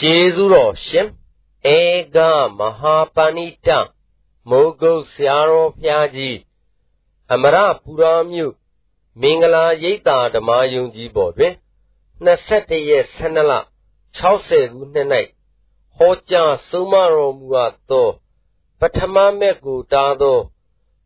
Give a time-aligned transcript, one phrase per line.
[0.00, 1.08] ကျေးဇူးတော်ရှင်
[1.74, 1.78] ဧ
[2.14, 2.18] က
[2.58, 3.68] မဟာပဏိတ
[4.48, 6.38] မိုးကုတ်ဆရာတော်ဘုရားကြီး
[7.32, 8.54] အမရပူရာမြို့
[9.20, 11.54] မင်္ဂလာရိပ်သာဓမ္မယုံကြီးပေါ်တွင်
[12.26, 13.52] 21ရက်12လ
[14.18, 15.08] 60ခုနှစ်၌
[15.96, 18.08] ဟောကြားဆုံးမတော်မူအပ်သော
[18.80, 20.40] ပထမမဲ့ကိုတားသော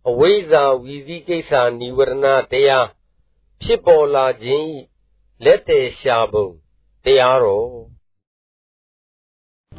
[0.08, 2.86] အဝိဇ္ဇာဝီဇိကိစ္စនិဝရဏတရား
[3.62, 4.64] ဖြစ်ပေါ်လာခြင်း၏
[5.44, 6.46] လက်တည်ရှာပုံ
[7.04, 7.99] တရားတော်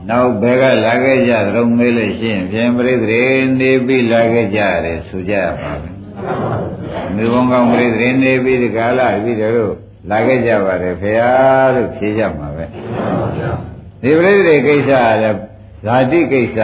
[0.10, 3.24] နောက်ဘယ်ကလာခဲ့ကြသလုံးမေးလို့ရှိရင်ဖြင့်ပြိတ္တိ
[3.60, 5.96] နေပြီးလာခဲ့ကြတယ်ဆိုကြပါမယ်
[7.16, 9.74] မိဘကောင်းပြိတ္တိနေပြီးဒီကာလပြီးတော့
[10.10, 11.32] လာခဲ့ကြပါတယ်ဖေဟာ
[11.76, 12.66] လို့ဖြေကြမှာပဲ
[14.02, 15.40] ဒီပြိတ္တိကိစ္စလည်း
[15.86, 16.60] ဇာတိကိစ္စ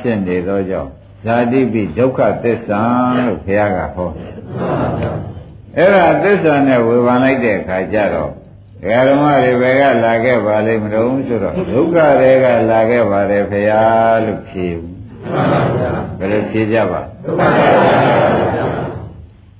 [0.00, 0.90] ဖြစ်နေသောကြောင့်
[1.24, 2.82] ဇာတိပိဒုက္ခသစ္စာ
[3.26, 4.10] လို့ဘုရားကဟော
[5.76, 8.32] အဲ့ဒါသစ္စာနဲ့ဝေဖန်လိုက်တဲ့အခါကျတော့
[8.82, 13.82] ဒကာဓမ္မတွေဘယ်ကလာခဲ့ပါလိမ့်မလို့ဆိုတော့ဒုက္ခတွေကလာခဲ့ပါတယ်ဖရာ
[14.24, 14.94] လို့ဖြေဘူး
[16.18, 17.00] ဘယ်လိုဖြေကြပါ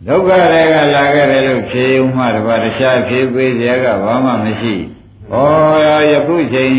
[0.06, 4.74] ဒုက္ခတွေကလာခဲ့တယ်လို့ဖြေဦးမှတပါးတခြားဖြေပေးကြကဘာမှမရှိ
[5.32, 5.34] ဩ
[6.10, 6.74] ယခုချိန်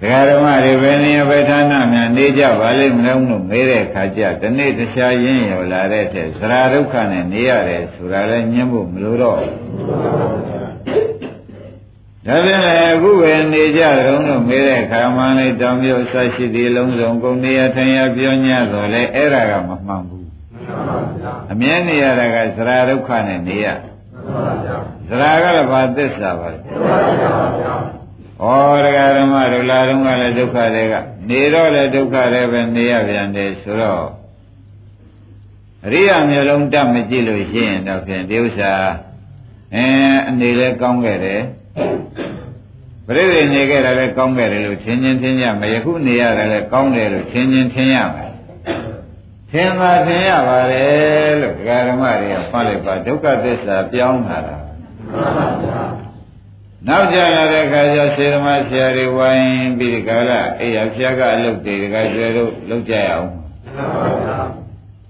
[0.00, 9.38] ဒကာဓမ္မတွေဘယ်နေရာဘယ်ဌာနများနေကြပါလိမ့်မလို့လို့မေးတဲ့အခါကျတနေ့တခြားရင်းရောလာတဲ့တဲ့သရာဒုက္ခနဲ့နေရတယ်ဆိုတာလည်းညှင်းဖို့မလိုတော့
[12.26, 20.28] ဒါဖြင့်လည်းအခုပဲနေကြတုံးလို့မေးတဲ့ခါမှလည်းတောင်ပြုတ်ဆက်ရှိသည်လုံးစုံကုန်နေရထိုင်ရပြောညတော့လေအဲ့ဒါကမမှန်ဘူး
[21.52, 23.66] အမြဲနေရတာကသရာဒုက္ခနဲ့နေရ
[25.08, 26.58] သရာကလည်းဘာသစ္စာပါလဲ
[28.42, 28.46] ဩ
[28.84, 30.94] တရားဓမ္မဒုလာတုံးကလည်းဒုက္ခတွေက
[31.28, 34.06] နေတော့လည်းဒုက္ခတွေပဲနေရပြန်တယ်ဆိုတော့
[35.84, 38.72] အရိယာမျိုးလုံးတတ်မကြည့်လို့ရှိရင်တော့ဖြင့်ဒီဥစ္စာ
[39.74, 39.86] အဲ
[40.28, 41.42] အနေလဲကောင်းခဲ့တယ်
[43.06, 48.32] ပြိဿနေခဲ့တာလည်းကောင်းခဲ့တယ်လို့ထင်ချင်းထင်ရမယ်ယခုနေရတယ်လည်းကောင်းတယ်လို့ထင်ချင်းထင်ရမယ်
[49.50, 54.56] ထင်ပါထင်ရပါတယ်လို့ဒကာဓမ္မတွေကဖတ်လိုက်ပါဒုက္ခသစ္စာပြောင်းလာတာ
[56.88, 63.30] နောက်ကြလာတဲ့အခါကျစေဓမ္မဆရာတွေဝိုင်းပြီးဒီကလာအေးရဖျားကအလုပ်တွေဒကာကျွဲတို့လုပ်ကြရအောင်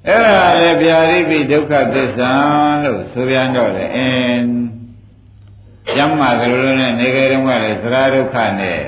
[0.08, 2.32] အဲ့ဒါလည်းဗျာရိပိဒုက္ခသစ္စာ
[2.84, 4.61] လို့ဆိုပြန်တော့လေအင်း
[5.94, 8.80] ကျမ်းမာသလိုလိုနဲ့နေကြတုန်းကလည်းသရဒုက္ခနဲ့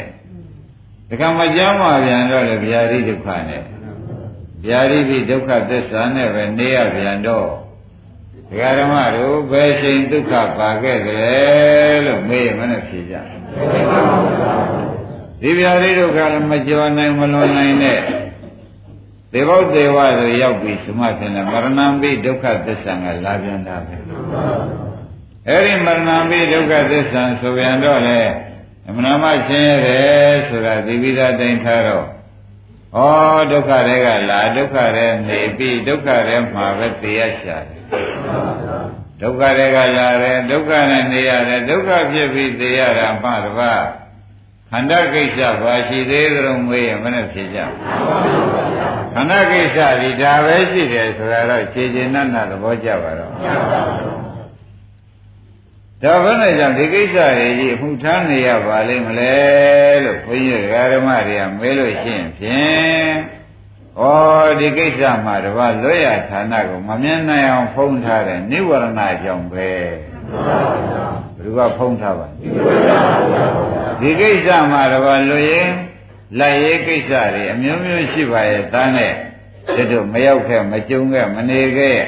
[1.08, 3.62] ဒီကံမကျမ်းမာပြန်တော့လေဗျာတိဒုက္ခနဲ့
[4.66, 7.48] ဗျာတိပိဒုက္ခသစ္စာနဲ့ပဲနေရပြန်တော့
[8.48, 13.14] ဒကာဓမ္မတို့ဘယ်ချိန်ဒုက္ခပါခဲ့တယ်လို့မေးမနဲ့ဖြေကြ
[15.40, 18.00] ဒီဗျာတိဒုက္ခလည်းမကြောနိုင်မလွန်နိုင်တဲ့
[19.32, 23.96] သေဘုတ်သေဝဆိုရောက်ပြီသမထင်တယ်မရဏံပိဒုက္ခသစ္စာကလာပြန်တာပဲ
[25.48, 28.20] အဲ့ဒီမရဏမိဒုက္ခသစ္စာဆိုပြန်တော့လေ
[28.88, 32.06] အမနာမရှင်းရတယ်ဆိုတာဒီပိသာတိုင်ထားတော့
[32.96, 32.98] ဩ
[33.50, 37.82] ဒုက္ခတွေကလာဒုက္ခတွေနေပြီးဒုက္ခတွေမှာပဲသိရရှာတယ်
[39.22, 43.84] ဒုက္ခတွေကလာတယ်ဒုက္ခနဲ့နေရတယ်ဒုက္ခဖြစ်ပြီးသိရတာမှတပါး
[44.70, 47.58] ခန္ဓာကိစ္စဘာရှိသေးသလဲမေးရင်မနဲ့ဖြေကြ
[49.14, 53.32] ခန္ဓာကိစ္စဒီဒါပဲရှိတယ်ဆိုတာတော့ခြေခြေနတ်နတ်သဘောကျပါတော့
[56.04, 59.34] ဒါဘယ်နဲ့ကြောင့်ဒီကိစ္စတွေကြီးအမှုထမ်းနေရပါလိမ့်မလဲ
[60.04, 63.12] လို့ဘုန်းကြီးဓမ္မတွေကမေးလို့ရှိရင်ဖြင့်
[64.00, 64.02] ဩ
[64.60, 69.88] ဒီကိစ္စမှာတပါးလွတ်ရဌာနကိုမမြင်နိုင်အောင်ဖုံးထားတဲ့နိဝရဏကြောင့်ပဲဘယ်
[71.36, 72.26] သူကဖုံးထားပါ
[74.00, 75.70] ဒီကိစ္စမှာတပါးလွတ်ရင်
[76.38, 79.14] လက်ရေးကိစ္စတွေအမျိုးမျိုးရှိပါရဲ့တန်းနဲ့
[79.92, 81.98] တို့မရောက်ခဲ့မကြုံခဲ့မနေခဲ့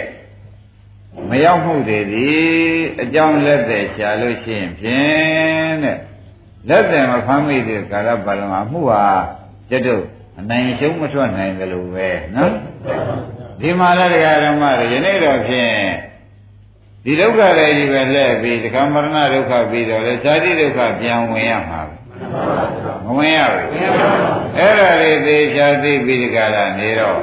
[1.30, 2.28] မရောက်မှုတွေဒီ
[3.02, 5.98] အကြောင်းလက်သက်ရှာလို့ရှိရင်ဖြင့်တဲ့
[6.68, 9.04] လက်သက်မဖမ်းမိတဲ့ကာလပတ်လုံးအမှုဟာ
[9.70, 10.02] ကျွတ်တို့
[10.38, 12.52] အနိုင်ရှုံးမထွက်နိုင်ကြလို့ပဲနော်
[13.60, 15.74] ဒီမှာလည်းတရားဓမ္မတွေယနေ့တော့ဖြင့်
[17.04, 21.96] ဒီဒုက္ခတွေကြီးပဲလှည့်ပြီးဒကမရဏဒုက္ခပြီးတော့လေဇာတိဒုက္ခပြန်ဝင်ရမှာပဲ
[23.04, 23.68] မဝင်ရဘူး
[24.56, 27.20] အဲ့ဒါလေးသေချာသိပြီးဒီကလာနေတော့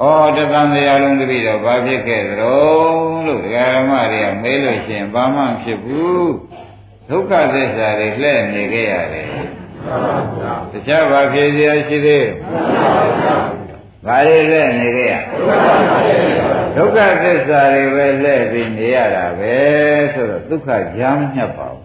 [0.00, 0.04] ဩ
[0.36, 6.32] တသံတရားလုံးတပိတော့ဘာဖြစ်ခဲ့သလဲလို့ဒကာရမတွေကမေးလို့ရှိရင်ဘာမှဖြစ်ဘူး
[7.08, 9.26] ဒုက္ခသစ္စာတွေလှည့်နေခဲ့ရတယ်
[10.70, 12.28] တခြားဘာဖြစ်เสียရှိသေး
[14.06, 15.14] ဘာတွေလှည့်နေခဲ့ရ
[16.76, 19.56] ဒုက္ခသစ္စာတွေပဲလှည့်ပြီးနေရတာပဲ
[20.14, 21.82] ဆိုတော့ဒုက္ခကြားမညှပ်ပါဘူး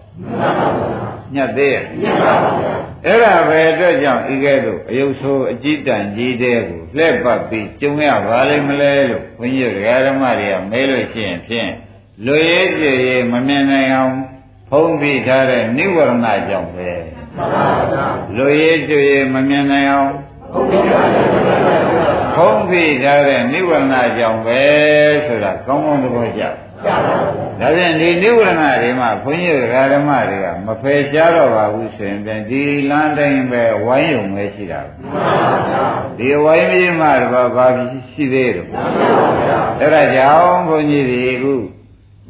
[1.35, 1.83] ညှပ်သေးရဲ့
[3.05, 9.71] အဲ့ဒါပဲအတွက်ကြောင့်ဤကဲ့သို့အယုတ်ဆိုးအကြည့်တန်ကြီးတဲ့ကိုလှည့်ပတ်ပြီးကျုံရပါလိမ့်မလဲလို့ဘုန်းကြီး
[10.07, 11.71] ဓမ္မတွေကမဲလို့ရှိရင်ဖြင့်
[12.25, 14.15] လူရေးကြည်ရေးမမြင်နိုင်အောင်
[14.69, 16.89] ဖုံးပြီးထားတဲ့နိဝရဏကြောင့်ပဲ
[18.37, 20.11] လူရည်တွေ့ရမမြင်နိုင်အောင်
[22.35, 24.61] ဖုံးပြီးထားတဲ့နိဝရဏကြောင့်ပဲ
[25.25, 26.43] ဆိုတာကောင်းကောင်းသဘောကျ
[27.59, 34.81] ဒါဖြင့်ဒီနိဝရဏတွေမှာဘုန်းကြီးဓမ္မတွေကမဖယ်ရှားတော့ပါဘူးဆိုရင်ဒီလမ်းတိုင်းပဲဝိုင်းယုံပဲရှိတာ
[36.17, 37.65] ဒီဝိုင်းပြီးမှတော့ဘာ
[38.11, 38.67] ရှိသေးတယ်
[39.79, 41.53] အဲ့ဒါကြောင့်ဘုန်းကြီးတွေအခု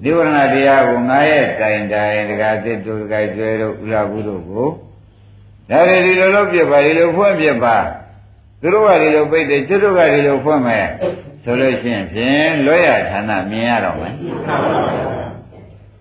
[0.04, 4.68] နိဝရဏတရားကိုငါရဲ့တိုင်တိုင်တကားတစ်တို့တကားကျွဲတို့ဥလာဘူးတို့ကို
[5.70, 7.78] ဒါတွေဒီလိုလိုပြပါဒီလိုဖွင့်ပြပါ
[8.62, 10.88] သူတို့ကဒီလိုပိတ်တယ်ကျွတ်တို့ကဒီလိုဖွင့်မယ်
[11.44, 14.16] ဆိုလို့ရှိရင်ဖြင့်လွတ်ရဌာနမြင်ရတော့မယ်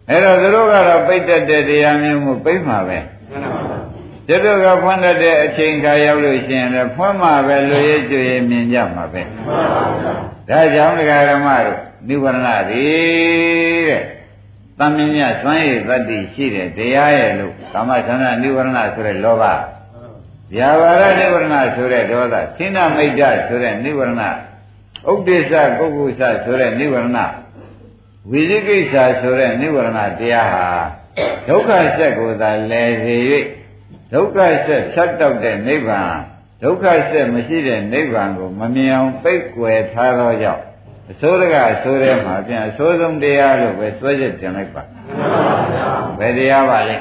[0.08, 2.98] အဲ့တော့သူတို့ကတော့ပိတ်တတ်တဲ့တရားမျိုးကိုပိတ်မှာပဲ
[4.26, 9.22] ကျွတ်တို့ကဖွင့်တတ်တဲ့အချိန်ခါရောက်လို့ရှိရင်လည်းဖွင့်မှာပဲလွတ်ရကျွရမြင်ကြမှာပဲ
[10.48, 11.78] ဒါကြောင့်ဒကာဓမ္မတို့
[12.08, 12.38] နိဗ္ဗာန်
[12.70, 12.86] တွေ
[13.88, 14.02] တဲ့
[14.78, 19.44] တမင်းမြစွမ်းရည်တတ္တိရှိတဲ့တရားရဲ့လို့ကာမသန္တာနိဗ္ဗာန်ဆိုတဲ့လောဘ
[20.54, 24.36] ဗျာပါဒနိဗ္ဗာန်ဆိုတဲ့ဒေါသသင်္နမိတ်တဆိုတဲ့နိဗ္ဗာန်
[25.10, 27.08] ဥဒိစ္စကုက္ကုစဆိုတဲ့နိဗ္ဗာန်
[28.30, 30.66] ဝိသိကိစ္စဆိုတဲ့နိဗ္ဗာန်တရားဟာ
[31.48, 33.16] ဒုက္ခဆက်ကိုသာလဲစေ၍
[34.12, 36.12] ဒုက္ခဆက်ဖြတ်တောက်တဲ့နိဗ္ဗာန်
[36.62, 40.62] ဒုက္ခဆက်မရှိတဲ့နိဗ္ဗာန်ကိုမမြင်အောင်ပိတ်ကွယ်ထားသောကြောင့်
[41.10, 44.82] အစိုးရကအစိုးရမှာပြန်အစိုးဆုံးတရားလို့ပဲစွဲချက်တင်လိုက်ပါ
[46.18, 46.96] ဘယ်တရားပါလဲ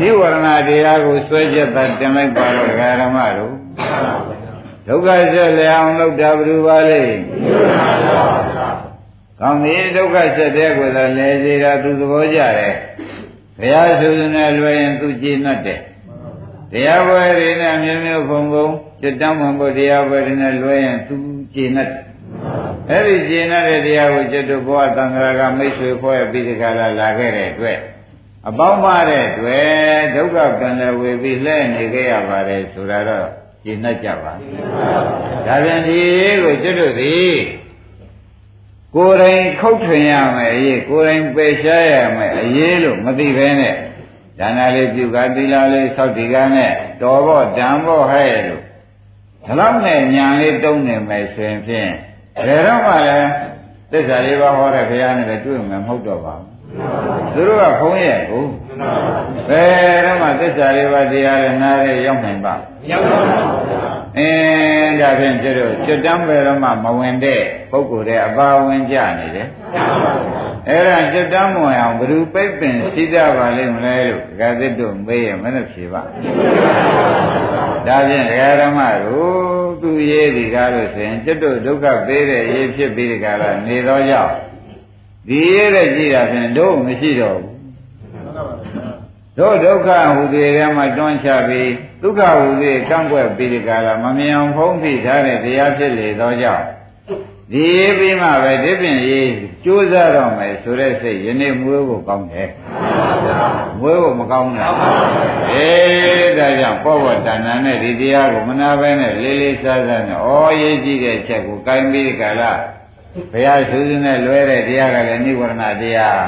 [0.00, 2.70] နိဝရဏတရားကိုစွဲချက်သာတင်လိုက်ပါတော့
[3.00, 3.54] ဓမ္မတို့
[4.87, 7.01] ဒုက္ခဆက်လျအောင်လုပ်တာဘယ်လိုပါလဲ
[9.39, 12.75] ကောင်းပြီဒုက္ခဆက်တဲ့ကိုယ်သာလဲစေတာသူသဘောကျတယ်
[13.59, 15.79] ဘုရားဆိုရင်လည်းလွယ်ရင်သူကြည်နှတ်တယ်
[16.71, 18.67] တရားပွဲတွေနဲ့မျိုးမျိုးဖုံဖုံ
[19.01, 21.15] จิตတမ်းမှန်ဖို့တရားပွဲတွေနဲ့လွယ်ရင်သူ
[21.55, 21.91] ကြည်နှတ်
[22.89, 27.79] အဲ့ဒီကျင်တဲ့တရားကိုจิตတို့ဘဝသံဃာကမိတ်ဆွေဖွဲ့ပြီးဒီကလာလာခဲ့တဲ့အတွက်
[28.47, 29.65] အပေါင်းမတဲ့တွေ့
[30.15, 33.29] ဒုက္ခကံလည်းဝေပြီးလှဲ့နေခဲ့ရပါတယ်ဆိုတာတော့
[33.66, 34.32] ကျင်တတ်ကြပါ
[35.46, 36.00] ဒါပြန်ဒီ
[36.42, 37.34] ကိုจิตတို့သည်
[38.94, 43.74] ကိုယ်တိုင်ခုတ်ထွင်ရမယ်အရေးကိုယ်တိုင်ပယ်ရှားရမယ်အရေးလို့မသိဘဲနဲ့
[44.38, 46.72] ဒါနလေးပြုကသီလလေးသောက်တည်ကနဲ့
[47.02, 48.62] တော်ဖို့တန်ဖို့ဟဲ့လို့
[49.46, 51.90] ဒါတော့နဲ့ညာလေးတုံးနေမယ်ဆိုရင်ဖြင့်
[52.46, 53.30] ဘယ်တော့မှလည်း
[53.90, 56.55] သစ္စာလေးပါးဟောတဲ့ဘုရားနဲ့လည်းတွေ့မှာမဟုတ်တော့ပါဘူး
[57.34, 58.44] သူတို့ကဖုံးရဲ့ကို
[59.50, 62.58] ဘယ်တော့မှသစ္စာလေးပါးတရားနဲ့နားရဲရောက်နိုင်ပါမ
[62.90, 63.86] ရောက်ပါဘူး
[64.18, 69.48] အင်းဒါဖြင့်ကျတော့ကျွတ်တမ်းပဲတော့မှမဝင်တဲ့ပုဂ္ဂိုလ်တဲ့အပါဝင်ကြနေတယ်
[70.68, 76.02] အဲ့ဒါကျွတ်တမ်းမဝင်အောင်ဘယ်သူပိတ်ပင်ရှိကြပါလိမ့်မလဲလို့ဒကာသစ်တို့မေးရမနဲ့ဖြေပါ
[77.86, 84.32] ဒါဖြင့်ဒကာဓမ္မတို့သူရေးဒီကားလို့ဆိုရင်ကျွတ်တို့ဒုက္ခပေးတဲ့ရေးဖြစ်ပြီးဒီကားလားနေတော့ကြောင့်
[85.28, 87.56] ဒီရေးတဲ့ကြည့်တာဖြင့်တို့မရှိတော့ဘူး
[89.38, 91.70] တို့ဒုက္ခဟူသေးတယ်မှာတွန်းချပြီး
[92.02, 96.64] ဒုက္ခဟူသေးကန့်ကွက်ပြီးဒီကလာမမြင်အောင်ဖုံးပြီးထားတဲ့တရားဖြစ်လေသောကြောင့်
[97.52, 97.68] ဒီ
[97.98, 99.30] ပြီးမှပဲဒီပြင်ရေး
[99.64, 102.50] ကြိုးစားတော့မယ်ဆိုတဲ့စိတ်ယနေ့မွေးဖို့ကောင်းတယ်
[103.80, 104.76] မွေးဖို့မကောင်းဘူး
[105.52, 110.28] အေးဒါကြောင့်ပောဝတ္တဏနဲ့ဒီတရားကိုမနာပဲနဲ့လေးလေးစားစားနဲ့ဩ
[110.60, 112.52] ရေးကြည့်တဲ့ချက်ကိုကိုင်းပြီးဒီကလာ
[113.32, 116.26] ဘုရားဆုစုနဲ့လွဲတဲ့တရားကလည်းနိဝရဏတရား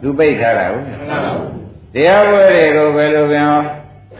[0.00, 0.86] သူပိတ်ထားတာဟုတ်
[1.94, 3.48] တရားပွဲတွေကိုဘယ်လိုပြန်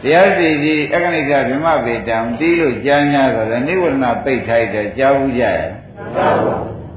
[0.03, 5.73] တရားစီကြီးအက္ခဏိကဗြဟ္မပေတံတီးလို့ကြား냐ဆိုတော့နိဝရဏပိတ်ထိုက်တယ်ကြားဘူးကြရဲ့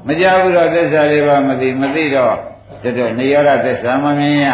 [0.07, 2.35] မကြားဘူးတော့သစ္စာလေးပါမသိမသိတော့
[2.83, 4.47] တော်တော်နေရောဓသစ္စာမမြင်ရ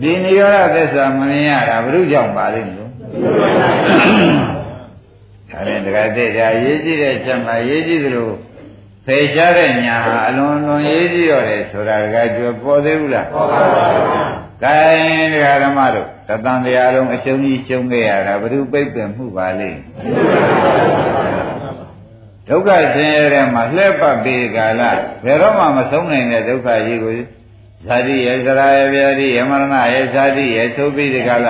[0.00, 2.90] ဒီနေရောဓသစ္စာမမြင်ရတာဘုရုကြောင့်ပါလိမ့်မလို့
[5.54, 8.30] ဒါနဲ့တခါတည်းဒါရေးကြည့်တဲ့ချက်မှာရေးကြည့်သလို
[9.06, 14.32] ဖေရှားတဲ့ညာဟာအလွန်လွန်ရေးကြည့်ရတယ်ဆိုတာကကြွပေါ်သေးဘူးလားပေါ်ပါပါဘုရား။
[14.62, 14.78] ကဲ
[15.32, 19.70] တရားဓမ္မတို့တသံတရားလုံးအရှုံးကြီးရှုံးခဲ့ရတာဘုရုပိတ်ပင်မှုပါလေ။
[22.48, 24.82] ဒုက္ခဆင်းရဲတဲ့မှာလှည့်ပတ်ပြီးကာလ
[25.24, 27.12] ဘယ်တော့မှမဆုံးနိုင်တဲ့ဒုက္ခကြီးကို
[27.86, 31.48] ဇာတိရဲ့ဇရာရဲ့ဗျာတိယမရဏရဲ့ဇာတိရဲ့သိုးပြီးဒီကာလ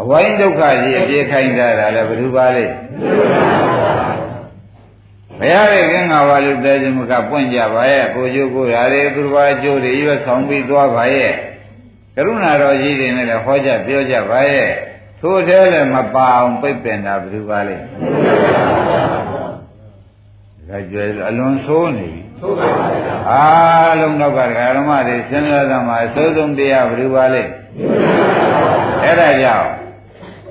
[0.00, 2.64] အဝိုင်းဒုက္ခကြီးအပြေခိုင်းတာလည်းဘယ်သူပါလဲ
[5.38, 11.32] ဘုရားရဲ့ကင်းငါပါလို့တဲခြင်းမကပွင့်ကြပါရဲ့ကိုကျိုးကိုရာတွေသူတော်ဘာကျိုးတွေရွတ်ဆောင်ပြီးသွားပါရဲ့
[12.14, 14.70] ကရုဏာတော်ကြီးတွေနဲ့လည်းဟောကြပြောကြပါရဲ့
[15.20, 17.76] ထို့ထဲလည်းမပါအောင်ပိတ်ပင်တာဘယ်သူပါလဲ
[20.68, 27.42] ဒါကြွယ်အလွန်ဆိုးနေပြီဆိုးပါပါဗျာအားလုံးတော့ကဓမ္မတွေစဉ်းစားသမှာအစိုးဆုံးတရားဘယ်သူပါလဲ
[29.02, 29.68] အဲ့ဒါကြောင့်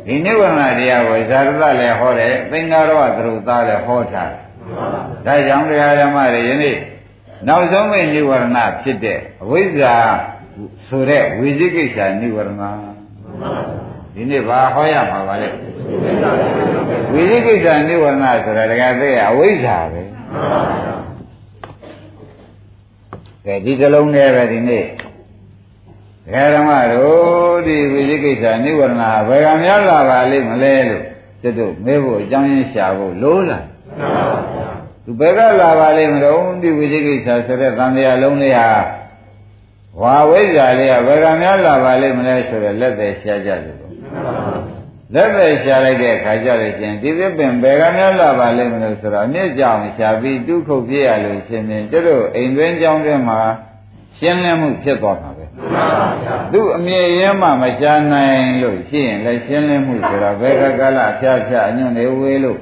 [0.07, 4.41] ဒီနိဗ္ဗာန်တရားကိုဇာရသလည်းဟောတယ်သင်္ကာရဝသရုသားလည်းဟောထားတယ်
[5.25, 6.77] ဒါကြောင့်တရားဓမ္မတွေယနေ့
[7.47, 8.45] နောက်ဆုံးမဲ့နိဗ္ဗာန်
[8.81, 9.95] ဖြစ်တဲ့အဝိဇ္ဇာ
[10.87, 12.49] ဆိုတဲ့ဝိသိကိစ္စနိဗ္ဗာန်
[14.15, 15.49] ဒီနေ့ဘာဟောရမှာပါလဲ
[17.13, 20.01] ဝိသိကိစ္စနိဗ္ဗာန်ဆိုတာတကယ်သိရအဝိဇ္ဇာပဲ
[23.45, 24.85] ကဲဒီစလုံးနဲ့ပဲဒီနေ့
[26.25, 31.03] ဒကာဓမ္မတို့ဒီဝိသိကိစ္စនិဝရဏဘယ်ကများလာပါလိမ့်မလဲလို့
[31.41, 33.63] ကျွတ်တို့မေးဖို့အကြောင်းရင်းရှာဖို့လိုလား
[35.03, 38.69] သူဘယ်ကလာပါလိမ့်မလို့ဒီဝိသိကိစ္စဆိုတဲ့သံဃာလုံးလေးဟာ
[40.01, 43.79] ဝါဝိဇ္ဇာလေးကဘယ်ကများလာပါလိမ့်မလဲဆိုတော့လက်သက်ရှားကြတယ်လို့
[45.13, 53.41] လက်သက်ရှားလိုက်တဲ့အခါကျလို့ရှင်ဒီသစ်ပင်ဘယ်ကများလာပါလိမ့်မလို့ဆိုတော့အမြင့်ကြောင်ရှားပြီးတုခုတ်ပြရလို့ရှင်ဖြင့်တို့အိမ်တွင်းကြောင်းတွင်မှာ
[54.17, 55.34] ရှင်းလင်းမှုဖြစ်သွားမှာပဲ
[56.51, 62.59] သူအမြင်ရဲမှမရှားနိုင်လို့ရှိရင်လည်းရှင်းလင်းမှုဆိုတော့ဘယ်ကကလာဖြားဖြားအညွန့်နေဝေးလို့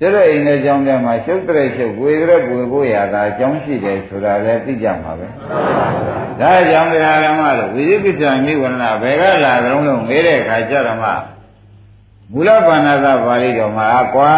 [0.00, 5.26] ကျတဲ့အိမ်တဲ့ကြောင်းထဲမှာရှုပ်တဲ့ရှုပ်ဝေတဲ့ပွေဖို့ရတာအကြောင်းရှိတယ်ဆိုတာလည်းသိကြမှာပဲ
[6.40, 11.10] ဒါကြောင့်တရားဓမ္မလို့ဝိသိကိစ္စနိဝရဏဘယ်ကလာကြုံလို့မေးတဲ့အခါကျတော့မှ
[12.32, 14.34] မူလဘာနာသပါဠိတော်မှာကွာ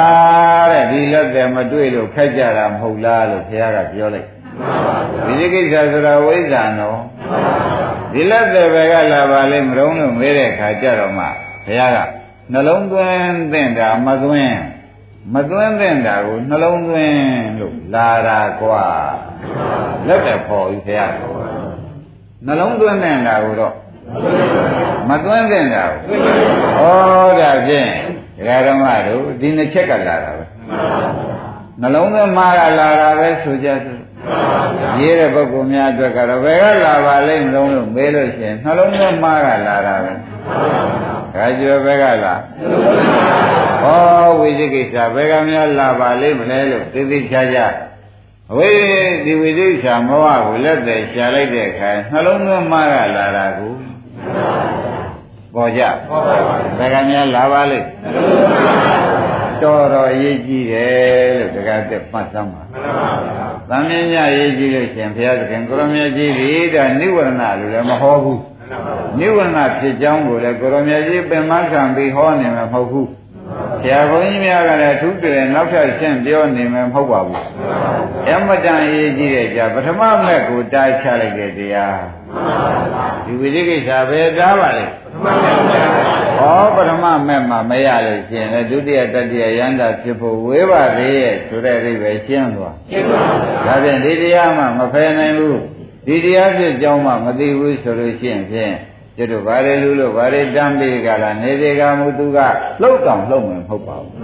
[0.73, 4.29] တဲ့ဒီလက်တယ်မတွေ့လို့ခက်ကြတာမဟုတ်လားလို့ဘုရားကပြောလိုက်
[5.27, 6.99] ဝိသိကိစ္စဆိုတာဝိဇ္ဇာနော်
[8.13, 11.25] ဒီလက်တယ်ပဲကလာပါလိမ့်မလုံးလို့မေးတဲ့အခါကျတော့မှ
[11.67, 11.99] ဘုရားက
[12.53, 14.59] နှလုံးသွင်းသင့်တာမသွင်း
[15.35, 17.19] မသွင်းသင့်တာကိုနှလုံးသွင်း
[17.59, 18.85] လို့လာတာကွာ
[20.07, 21.13] လက်တယ်ပေါ်ပြီဘုရား
[22.47, 23.75] နှလုံးသွင်းသင့်တာကိုတော့
[25.09, 26.17] မသွင်းသင့်တာကို
[26.79, 27.89] ဩဒါဖြင့်
[28.37, 30.45] ဒကာဓမ္မတို့ဒီနှစ်ချက်ကလာတာပဲ
[31.81, 34.01] နှလုံးသွင်းမှာကလာတာပဲဆိုကြစို့
[35.01, 40.13] ရေးတဲ့ပုဂ္ဂိုလ်များအတွက်ကတော့ဘယ်ကလာပါလိမ့်မလို့လို့မေးလို့ရှိရင်နှလုံးသွင်းမှာကလာတာပဲ
[41.35, 42.35] ဒါကျော်ဘယ်ကလာ
[43.83, 43.87] ဩ
[44.39, 47.67] ဝိသိကိစ္စဘယ်ကများလာပါလိမ့်မလဲလို့သိသိချာချာ
[48.53, 48.69] အဝိ
[49.25, 53.73] ဒီဝိသိကိစ္စမောဟကိုလက်သက်ရှာလိုက်တဲ့အခါနှလုံးသွင်းမှာကလာတာကို
[55.55, 55.83] ပေါ်ကြ
[56.79, 57.87] ဘယ်ကများလာပါလိမ့်
[59.63, 62.63] တော်တော်အရေးကြီးတယ်လို့တက္ကသမှတ်သမ်းပါ
[63.71, 68.41] သံမြင်ညရေးကြည့်လို့ရှင်ဘုရားသခင်ကိုရမကြီးဒီဒါနိဝရဏလို့လည်းမဟောဘူး
[69.19, 73.09] နိဝရဏဖြစ်ကြောင်းကိုလည်းကိုရမကြီးပင်မခံပြီးဟောနေမှာမဟုတ်ဘူး
[73.83, 77.43] ဆရာဘုန်းကြီးများကလည်းသူတည်းနောက်ထပ်ရှင်းပြောနေမှာမဟုတ်ပါဘူး
[78.29, 82.18] အမတန်ရေးကြည့်တဲ့ကြာပထမမဲ့ကိုတားချလိုက်တဲ့တရား
[83.25, 84.87] ဒီဝိသိကိစ္စပဲတားပါလေ
[86.39, 93.21] ဟောပထမမဲ့မှာမရလို့ရှင်လေဒုတိယတတိယယန္တာဖြစ်ဖို့ဝေးပါသေးရဲ့ဆိုတဲ့အိဗယ်ရှင်းသွားရှင်းပါ
[93.67, 95.61] ဒါဖြင့်ဒီတရားမှမဖယ်နိုင်ဘူး
[96.07, 98.75] ဒီတရားဖြစ်ကြောင်းမှမသိဘူးဆိုလို့ရှိရင်ဖြင့်
[99.17, 102.39] ကျွတ်တို့ဗါရလူလို့ဗါရတမ်းပြီးကြလားနေစေကမူသူက
[102.83, 104.15] လှုပ်တောင်လှုပ်မယ်မဟုတ်ပါဘူး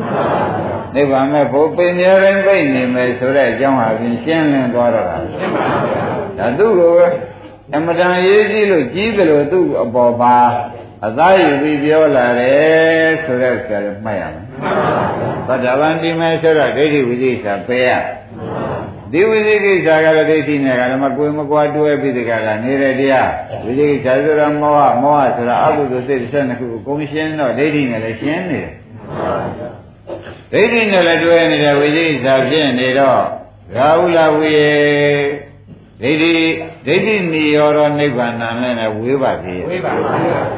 [0.95, 6.01] နိဗ္ဗာန်မဲ့ဘုပင်ရရင်ပြိနေမယ်ဆိုတဲ့အကြောင်းဟာဖြင့်ရှင်းလင်းသွားတော့တာရှင်းပါဗျာ
[6.39, 6.93] ဒါသူ့ကို
[7.73, 10.37] အမတန်ရေးကြည့်လို့ကြီးတယ်လို့သူ့အပေါ်မှာ
[11.07, 14.45] အသားယူပြီးပြောလာတယ်ဆိုတဲ့ဥစ္စာကိုမှတ်ရမယ်
[15.49, 17.91] သတ္တဗန္တိမဲဆိုတော့ဒိဋ္ဌိဝိသိကိစ္စပယ်ရ
[19.13, 23.31] ဒီဝိသိကိစ္စကတော့ဒိဋ္ဌိနဲ့ကလည်းမကွေမကွာတွဲပြီးတကလားနေတဲ့တရား
[23.65, 28.73] ဝိသိကိစ္စဆိုတော့မောဟမောဟဆိုတာအကုသိုလ်စိတ်တစ်ဆက်နှစ်ခုကိုကုံရှင်းတော့ဒိဋ္ဌိနဲ့လည်းရှင်းနေတယ်
[30.53, 33.23] ဒိဋ္ဌိနဲ့လည်းတွဲနေတဲ့ဝိသိကိစ္စဖြစ်နေတော့
[33.77, 34.73] ရာဟုလဝိယေ
[36.03, 36.35] ဒိဋ္ဌိ
[36.87, 38.33] ဒိဋ္ဌိနိရောဓနိဗ္ဗာန်
[38.63, 40.13] နဲ့ဝေးပါသေးရဲ့ဝေးပါပါ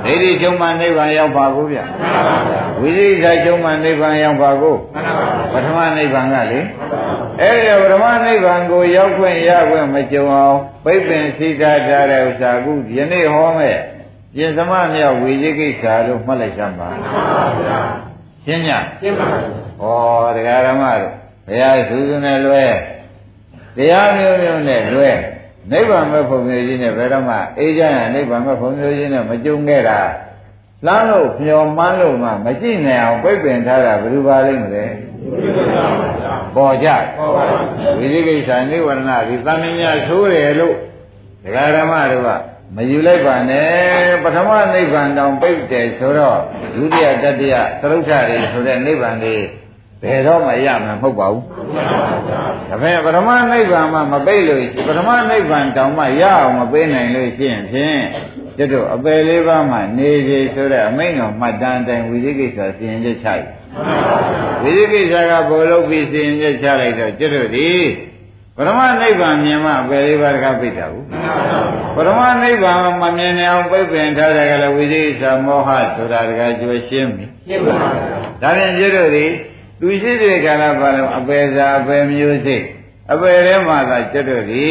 [0.05, 6.61] ဒိဋ္ဌိချုပ်မှနိဗ္ဗာန်ရောက်ပါကိုဗျမှန်ပါပါဝိသိကိစ္စချုပ်မှနိဗ္ဗာန်ရောက်ပါကိုမှန်ပါပါပထမနိဗ္ဗာန်ကလေ
[7.41, 13.77] အဲ့ဒီပထမနိဗ္ဗာန်ကိုရောက်ခွင့်ရခွင့်မကြုံအောင်ပိတ်ပင်စိတ်ထားထားတဲ့ဥစ္စာကုယနေ့ဟောမဲ့
[14.35, 17.79] ပြင်သမမြောက်ဝိသိကိစ္စလို့မှတ်လိုက်စမ်းပါမှန်ပါဗျာ
[18.45, 19.27] ရှင်းညရှင်းပါ
[19.83, 21.13] ဩတရားဓမ္မတို့
[21.47, 22.65] ဘုရားသုစုနဲ့လွဲ
[23.77, 25.11] တရားမျိုးမျိုးနဲ့လွဲ
[25.71, 30.01] နိဗ္ဗာန်မဲ့ဖုံမျိုးကြီးနဲ့ဘယ်တော့မှအေးချမ်းရနိဗ္ဗာန်မဲ့ဖုံမျိုးကြီးနဲ့မကြုံခဲ့တာ
[30.87, 34.85] လမ်းလို့မျောမှန်းလို့မှမကြည့်နိုင်အောင်ပြိပင်ထားတာဘယ်လိုပါလိမ့်မလဲ
[36.57, 36.89] ပေါ်ကြ
[37.99, 40.77] ဝိသိကိစ္စနိဝရဏဒီသမင်းများဆိုးတယ်လို့
[41.45, 42.31] ဒကာဓမ္မတို့က
[42.77, 43.71] မယူလိုက်ပါနဲ့
[44.23, 46.39] ပထမနိဗ္ဗာန်တောင်ပြိတ်တယ်ဆိုတော့
[46.75, 49.37] ဒုတိယတတိယသရုပ်ထတွေဆိုတဲ့နိဗ္ဗာန်တွေ
[50.03, 51.43] ဘယ်တော့မှရမှာမဟုတ်ပါဘူး။
[52.69, 58.01] ဒါပေမဲ့ပထမနိဗ္ဗာန်မှမပိတ်လို့ရှိပထမနိဗ္ဗာန်တောင်မှရအောင်မပေးနိုင်လို့ရှိရင်ဖြင့်
[58.57, 63.45] ကျွတ်တို့အပယ်လေးပါးမှနေစီဆိုတဲ့အမိန့်တော်မှတ်တမ်းတိုင်းဝိသိကိစ္စစီရင်ချက်ချလိုက်။
[64.63, 67.71] ဝိသိကိစ္စကဘောလုံးပြီးစီရင်ချက်ချလိုက်တော့ကျွတ်တို့ဒီ
[68.57, 71.07] ပရမနိဗ္ဗာန်မြင်မှအပယ်လေးပါးတကားပိတ်တာဘူး
[71.97, 77.91] ပရမနိဗ္ဗာန်မမြင်နိုင်အောင်ပိတ်ပင်ထားတယ်ကလည်းဝိသိကိစ္စမောဟဆိုတာတကားကျွေးရှင်းပြီရှင်းပါပါ
[78.43, 79.27] ဒါဖြင့်ကျွတ်တို့ဒီ
[79.81, 82.65] သူရှိတဲ့ကာလပါလုံးအပယ်စာအပယ်မျိုးစိတ်
[83.13, 84.67] အပေထဲမှာသာကျွတ်တို့ဒီ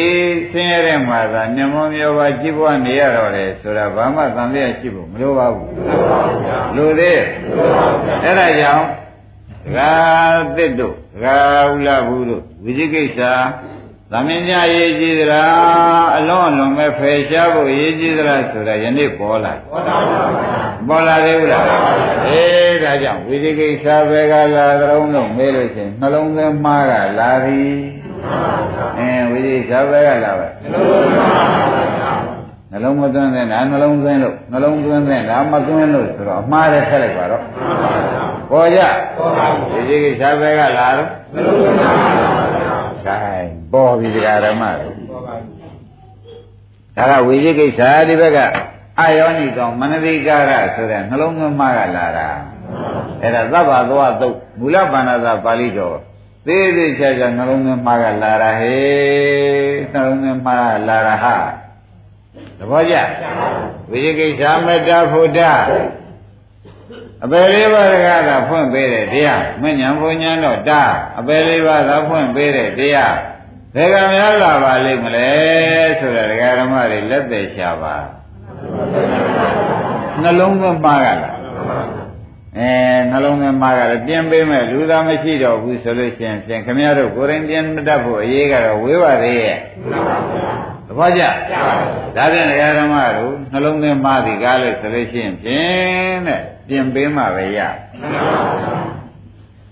[0.50, 5.70] ဆင်းရဲတဲ့မှာသာညမမျောပါကြည်ပွားနေရတော့တယ်ဆိုတာဘာမှသံသယရှိဖို့မလိုပါဘူး
[6.76, 7.22] လိုသေး
[8.22, 8.86] အဲ့ဒါကြောင့်
[9.64, 9.90] ဒကာ
[10.56, 11.38] သစ်တို့ဒကာ
[11.72, 13.20] ဥလာဘူးတို့ဝိဇိကိစ္စ
[14.12, 19.52] သမင်ညာရေးကြည့်သလားအလုံးအလုံးပဲဖယ်ရှားဖို့ရေးကြည့်သလားဆိုတာယနေ့ပေါ်လာ
[20.88, 21.64] ပေါ်လာသေးဘူးလား
[22.26, 27.74] အေးဒါကြောင့်ဝိဇိကိစ္စပဲကလာကြုံလို့မေးလို့ချင်းနှလုံးသွင်းမှားကလာသည်
[28.98, 30.46] အဲဝိဇိကိစ္စပဲကလာပဲ
[32.70, 37.42] နှလုံးမသွင်းတဲ့နာနှလုံးသွင်းလို့နှလုံးသွင်းတဲ့နာမသွင်းလို့ဆိုတော့အမှားတယ်ဆက်လိုက်ပါတော့
[38.50, 38.80] ပေါ်ကြ
[39.70, 42.45] ဝိဇိကိစ္စပဲကလာတော့နှလုံးသွင်းပါ
[43.22, 44.94] ခိုင်းပေါ်ပြီဒကာဓမ္မတို့
[46.96, 48.38] ဒါကဝိဇိကိစ္စဒီဘက်က
[49.00, 52.28] အာယောနိကောင်မနတိကာရဆိုတဲ့နှလုံးသွင်းမကလာတာ
[53.22, 55.96] အဲ့ဒါသဗ္ဗသောသုတ်မူလပါဏာသာပါဠိတော်
[56.46, 61.36] သေးသေးချာချာနှလုံးသွင်းမကလာတာဟေးနှလုံးသွင်းမကလာတာဟာ
[62.58, 62.96] သဘောကျ
[63.90, 65.40] ဝိဇိကိစ္စမေတ္တာဖုဒ္ဓ
[67.26, 70.82] အပေလေးပါးကသာဖွင့်ပေးတဲ့တရားမဉ္ဇဉ်ဘုံညာတော့တာ
[71.18, 73.16] အပေလေးပါးသာဖွင့်ပေးတဲ့တရား
[73.74, 75.28] ဘယ်ကများလာပါလိမ့်မလဲ
[75.98, 77.96] ဆိုတာဒကာဓမ္မတွေလက်သက်ရှာပါ
[80.22, 81.36] နှလုံးသွင်းပါကလား
[82.58, 82.72] အဲ
[83.10, 89.58] နှလုံးသွင်းပါကလည်းပြင်ပေးမဲ့လူသားမရှိတော့ဘူးဆိုလို့ရှိရင်ပြင်ခမရတို့ကိုယ်ရင်ပြင်မတတ်ဖို့အရေးကတော့ဝေးပါသေးရဲ့
[90.86, 91.22] သဘောကျ
[92.16, 97.60] ဒါဖြင့်ဒကာဓမ္မတို့နှလုံးသွင်းပါသည်ကားလို့ဆိုလို့ရှိရင်ဖြင့်တဲ့ပြင်ပေးမှပဲရ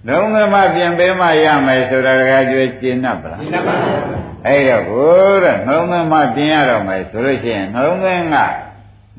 [0.08, 3.74] လုံးဝမှပြင်ပေးမှရမယ်ဆိုတာတကယ်ကျွေးကျင့်납ပါလားကျင့်납ပါ
[4.46, 8.36] အဲ့တော့ကိုတဲ့နှလုံးသွင်းမှပြင်ရတော့မယ်ဆိုလို့ရှိရင်နှလုံးသွင်းက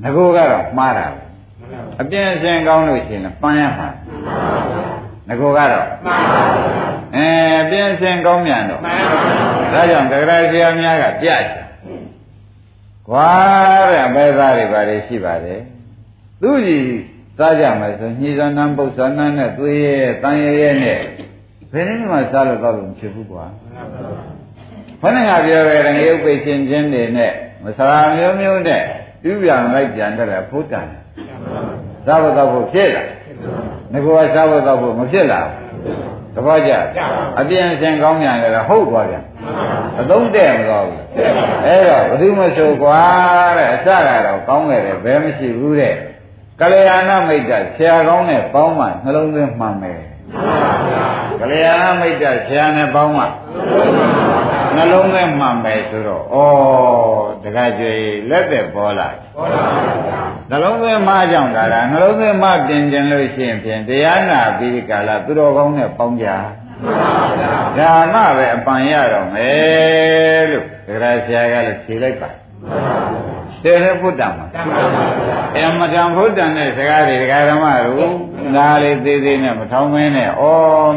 [0.03, 1.07] ငကိုကတော့မှားတာ
[2.01, 3.89] အပြင်းအစင်ကောင်းလို့ရှိရင်ပန်းရမှာ
[5.29, 6.41] ငကိုကတော့မှားပါ
[7.15, 7.27] အဲ
[7.61, 9.21] အပြင်းအစင်ကောင်းမြန်တော့မှန်ပါ
[9.73, 11.64] ဒါကြောင့်တက္ကရာဆရာများကပြချင်
[13.09, 13.29] ကွာ
[13.91, 15.59] တဲ့အပဲသားတွေပါလေရှိပါတယ်
[16.41, 16.85] သူကြီး
[17.37, 20.99] စားကြမယ်ဆိုညှိစနန်းပု္ပ္ပနန်းနဲ့သွေးရဲတန်ရဲရဲနဲ့
[21.71, 23.45] ဘယ်နည်းမှစားလို့တော့လို့ဖြစ်ဘူးကွာ
[25.01, 27.31] ဘုန်းကပြောခဲ့တဲ့ငရုတ်ပိတ်ရှင်ချင်းတွေနဲ့
[27.63, 28.81] မဆရာမျိုးမျိုးနဲ့
[29.23, 30.87] ပြုပြန်လိုက်ပြန်တဲ့ဖုတ်တန်
[32.05, 33.03] စားဖို့တော့ဖို့ဖြစ်လာ
[33.93, 35.47] ငကောစားဖို့တော့ဖို့မဖြစ်လာတ
[36.47, 36.71] ပည့်ကြ
[37.39, 39.23] အပြင်းအစင်ကောင်းမြန်ကြတယ်ဟုတ်သွားပြန်
[39.99, 41.01] အသုံးတဲ့မသွားဘူး
[41.65, 42.99] အဲ့တော့ဘယ်သူမဆိုကွာ
[43.57, 43.89] တဲ့အစက
[44.25, 45.95] တော့ကောင်းခဲ့တယ်ဘယ်မရှိဘူးတဲ့
[46.59, 50.01] ကလျာဏမိတ်တဆရာကောင်းနဲ့ပေါင်းမှနှလုံးသွင်းမှန်မယ်
[51.39, 53.23] ကလျာဏမိတ်တဆရာနဲ့ပေါင်းမှ
[54.75, 56.37] နှလုံးသွင်းမှန်မယ်ဆိုတော့ဩ
[57.43, 57.93] တခါကျွေ
[58.29, 59.63] လက်သက်ပေါ်လာပေါ်လာ
[60.07, 66.27] ပါ နှလုံးသွင်းမှကြောင့်ဒါလားနှလုံးသွင်းမှပြင်ကျင်လို့ရှိရင်ဖြင့်တရားနာပြီးဒီကာလသူတော်ကောင်းနဲ့ပေါင်းကြ
[67.77, 72.29] ဒါမှပဲအပန်ရတော့မယ်လို့ဒဂရဆရာကလည်းဖြေလိုက်ပါ
[73.63, 74.47] တယ်လေဘုဒ္ဓမှာ
[75.55, 78.13] အမတန်ဘုဒ္ဓနဲ့စကားတွေဒကာဓမ္မတို့
[78.55, 80.43] ဒါလေးသေးသေးနဲ့မထောင်းမင်းနဲ့ဩ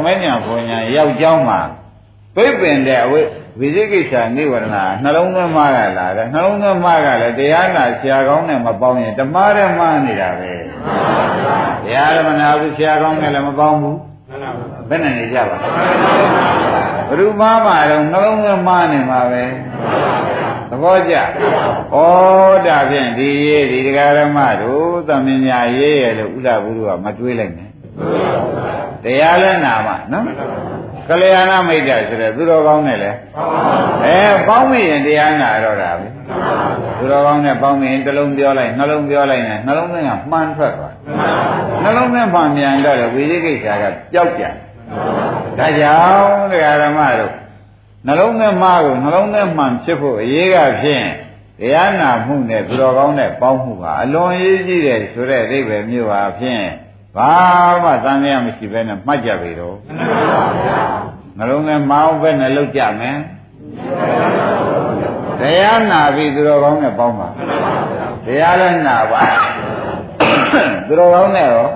[0.05, 1.61] မဉ္ဇဉ်ဘုံညာရောက်ကြောင်းမှာ
[2.37, 3.21] ပြိပင်တဲ့အဝိ
[3.61, 4.67] ဝိသိကိစ္စနိဝရဏ
[5.03, 10.53] နှလုံးသွင်းမှကလာတယ်နှလုံးသွင်းမှကလည်းတရားနာဆရာကောင်းနဲ့မပေါင်းရင်ဓမ္မရမနေတာပဲ
[11.85, 13.99] တရားဓမ္မနာဘူးဆရာကောင်းနဲ့လည်းမပေါင်းဘူး
[14.89, 15.57] ဘယ်နဲ့နေကြပါ
[17.09, 19.45] ဘုရုမားမှာတော့နှလုံးသွင်းမှနေမှာပဲ
[20.71, 21.21] သဘောကျဩ
[22.67, 27.71] ဒါဖြင့်ဒီရေးဒီတရားဓမ္မတို့သမင်ညာရေးရလို့ဥဒ္ဒဘုရုကမတွေးလိုက်နဲ့
[29.05, 30.25] တရားလည်းနာမှာနော်
[31.09, 33.11] ကလျာဏမိတ်တဆိုတဲ့သူတော်ကောင်းနဲ့လေ
[34.05, 34.19] အဲ
[34.49, 36.07] ပေါင်းမိရင်တရားနာတော့တာပဲ
[36.99, 40.95] သူတော်ကောင်းနဲ့ပေါင်းမိရင်တစ်လုံးပြောလိုက်နှလုံးပြောလိုက်နဲ့နှလုံးသွင်းကမှန်ထွက်သွား
[41.83, 44.55] နှလုံးသွင်းမှန်ပြန်တော့လေဝိသိကိစ္စကပျောက်ပြန်
[45.59, 47.33] ဒါကြောင့်တရားဓမ္မတို့
[48.07, 51.07] နှလုံးသွင်းမှားကိုနှလုံးသွင်းမှန်ဖြစ်ဖို့အရေးကဖြင့်
[51.61, 56.65] တရားနာမှုနဲ့သူတော်ကောင်းနဲ့ပေါင်းမှုဟာအလွန်ရေးကြည့်တယ်ဆိုတဲ့အိဗယ်မျိုးပါဖြင့်
[57.19, 57.35] ဘာ
[57.85, 60.81] မှသံဃာမရှိဘဲနဲ့မှတ်ကြပြီတော့မှန်ပါဗျာ
[61.39, 63.17] နှလုံးထဲမအောင်ပဲနဲ့လောက်ကြမယ်
[65.41, 67.29] တရားနာပြီသူတော်ကောင်းနဲ့ပေါင်းပါ
[68.27, 69.21] တရားလည်းနာပါ
[70.87, 71.67] သူတော်ကောင်းနဲ့ရော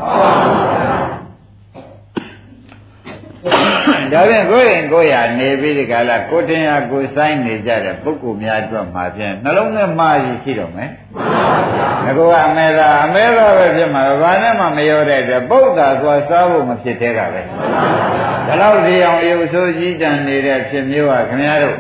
[4.13, 10.91] ဒါဖြင့်ကိုယ်ရင်ကိုယ်ရနေပြီးဒီကလာကိုတင်ရကိုဆိုင်နေကြတဲ့ပုဂ္ဂိုလ်များအတွက်မှာဖြင့်နှလုံးထဲမှားရရှိတော့မယ်
[12.05, 21.79] ငါကအမေသာအမေသာပဲဖြစ်မှာဘာနဲ့မှမရောတဲ့အတွက်ပုဒ်သာသွားစားဖို့မဖြစ်သေးတာပဲဒါတော့ဒီအောင်ရုပ်ဆိုးကြီးတန်နေတဲ့ဖြစ်မျိုးကခင်ဗျားတို့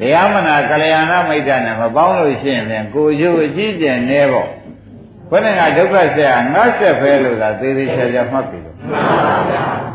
[0.00, 4.48] တရားမနာကလျာဏမိတ်တနဲ့မပေါင်းလို့ရှိရင်လည်းကိုရုပ်အကြီးကျယ်နေပေါ့
[5.30, 8.76] ဘယ်နဲ့ကဒုက္ခဆက်ဟာငါဆက်ဖဲလို့သာသေးသေးချာချာမှတ်ပြီလို့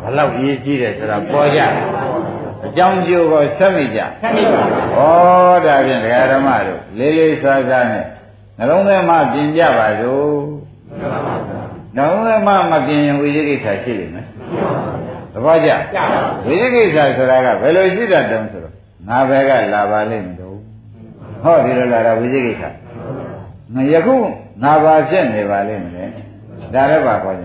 [0.04, 1.72] ဘလောက်ရေးကြည့်တယ်ဆိုတာပေါ်ကြဒ
[2.66, 4.62] အကြောင်းကျိုးကိုဆက်မိကြဆက်မိပါ
[4.98, 8.06] ဩဒါဖြင့်ဒကာဓမ္မတို့လေးလေးစားစားနဲ့
[8.59, 10.35] နှလုံးသားမှပြင်ကြပါစို့
[11.97, 14.27] နှလုံးသားမှမပြင်ရင်ဝိသေကိစ္စရှိလိမ့်မယ်
[15.33, 15.71] သဘောကျ
[16.47, 18.75] ဝိသေကိစ္စဆိုတာကဘယ်လိုရှိတတ်တုံးဆိုတော့
[19.09, 20.59] ငါဘက်ကလာပါလိမ့်မလို့
[21.43, 22.63] ဟောဒီလိုလာတာဝိသေကိစ္စ
[23.75, 24.17] ငါယခု
[24.63, 26.05] ငါဘာဖြစ်နေပါလိမ့်မလဲ
[26.75, 27.45] ဒါလည်းပါခေါ်ကြ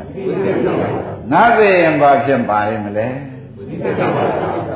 [1.31, 3.07] ငါသိရင်ဘာဖြစ်ပါလိမ့်မလဲ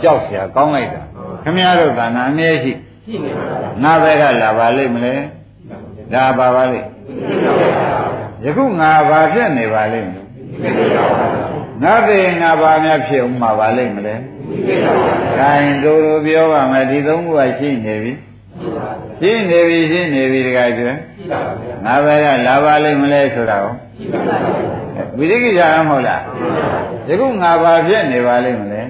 [0.02, 1.02] ကြောက်เสียကောင်းလိုက်တာ
[1.44, 2.72] ခမည်းတော်ကနာအမြဲရှိ
[3.84, 5.14] ငါဘက်ကလာပါလိမ့်မလဲ
[6.13, 6.89] ဒါပါပါလိမ့်
[8.45, 10.23] ယခုငါဘာဖြစ်နေပါလိမ့်မလဲ
[11.83, 14.15] ငါသိရင်ငါဘာများဖြစ်ဥမှာပါလိမ့်မလဲ
[15.39, 18.13] ခိုင်တို့လိုပြောပါမယ်ဒီသုံးခုကရှိနေပြီ
[19.21, 21.01] ရှိနေပြီရှိနေပြီတခါကျွန်း
[21.85, 23.73] ငါဘက်ကလာပါလိမ့်မလဲဆိုတာကို
[25.19, 26.23] ဝိသိကိစ္စမဟုတ်လား
[27.09, 28.81] ယခုငါဘာဖြစ်နေပါလိမ့်မလဲ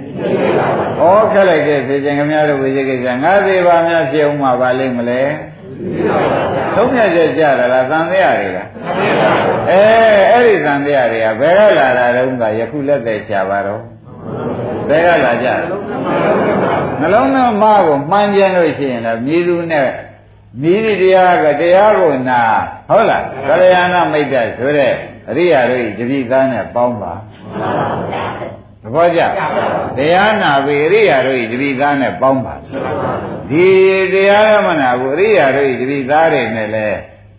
[1.01, 5.23] ဩခက်လိုက်တဲ့ဖြစ်ခြင်းခင်ဗျားတို့ဝိသိကိစ္စငါသေးပါများဖြစ်အောင်မှာပါလိမ့်မလဲ
[6.75, 8.69] သုံးမြတ်ချက်ကြတာလားသံဃာတွေလား
[9.71, 9.83] အဲ
[10.31, 13.83] အဲ့ဒီသံဃာတွေကဘယ်ကလာတာတုန်းကယခုလက်သက်ချပါတော့
[14.89, 15.49] ဘယ်ကလာကြ
[17.01, 19.89] နှလုံးသားမကိုမှန်ကြလို့ရှိရင်လည်းမြည်သူနဲ့
[20.63, 22.41] မြည်တရားကတရားကိုနာ
[22.89, 24.93] ဟုတ်လားကလျာဏမိတ်တဆိုတဲ့
[25.31, 27.13] အရိယာတို့တပိသားနဲ့ပေါင်းပါ
[28.85, 29.21] သဘောကျ
[29.97, 32.55] တရားနာပြီအရိယာတို့တပိသားနဲ့ပေါင်းပါ
[33.51, 33.67] ဒီ
[34.13, 36.89] တရားမနာဘူးအရိယာတို့တပိသားတွေနဲ့လဲ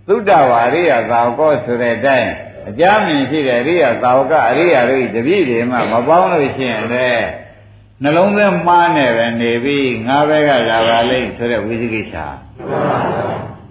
[0.08, 2.32] သုဒ္ဓဝါရိယသာဝကောဆိုတဲ့အတိုင်း
[2.70, 7.10] အကြမ်းမြင်ရှိတဲ့အရိယာသာဝကအရိယာတို့တပိတွေမှမပေါင်းလို့ရှိရင်လေ
[8.04, 12.16] နှလုံးသွင်းမှားနေပဲနေပြီးငါဘက်ကလာပါလိမ့်ဆိုတဲ့ဝိသိကိစ္စ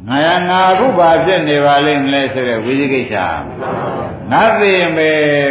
[0.09, 3.15] ငါရငါအခုဘာဖြစ်နေပါလိမ့်မလဲဆိုတဲ့ဝိသိကိစ္စ
[4.31, 5.09] ငါသိရင်ပဲ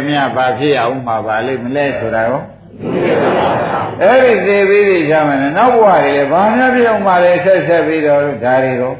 [0.08, 2.42] မြတ်ဘာဖြစ်ရအောင်မှာပါလိမ့်မလဲဆိုတာရော
[4.02, 8.96] အဲ့ဒီသိပြီးပြီရှာမယ်နောက်ဘဝတွေလည်းဘာများဖြစ်အောင်ပါလဲဆက်ဆက်ပြီးတော့ဒါတွေတော့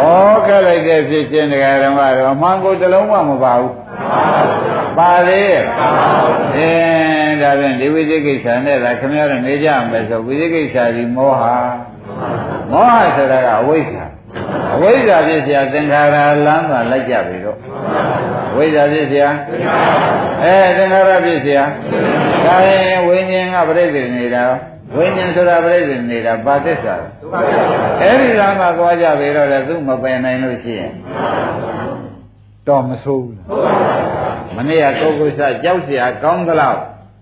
[0.00, 3.74] ဩခက်လိုက်တဲ့ဖြစ်ခြင်းတရားဓမ္မတော့အမှန်ကိုတလုံးမှမပါဘူး
[4.98, 5.42] ပါလေ
[6.56, 6.70] အဲ
[7.42, 11.42] ဒါဖြင့်ဒီဝိသိကိစ္စနဲ့ဒါခင်ဗျားတို့နေကြမယ်ဆိုဝိသိကိစ္စဒီမောဟ
[12.70, 14.13] မောဟဆိုတာကအဝိဇ္ဇာ
[14.75, 17.57] အဝိဇ္ဇာဖြစ်เสียသင်္ခါရလမ်းသွားလိုက်ကြပြီတော့
[18.55, 19.25] ဝိဇ္ဇာဖြစ်เสีย
[20.43, 21.59] အဲသင်္ခါရဖြစ်เสีย
[22.45, 24.43] ဒါရင်ဝိညာဉ်ကပြိတ္တိနေတာ
[24.95, 26.95] ဝိညာဉ်ဆိုတာပြိတ္တိနေတာပါသစ္စာ
[28.01, 30.91] အဲ့ဒီလမ်းမှာသွားကြပြီတော့လည်းသူမပယ်နိုင်လို့ရှိရင်
[32.67, 33.37] တော့မဆိုးဘူး
[34.55, 36.79] မနေ့ကကုက္ကုဆကြောက်เสียကောင်းသလောက်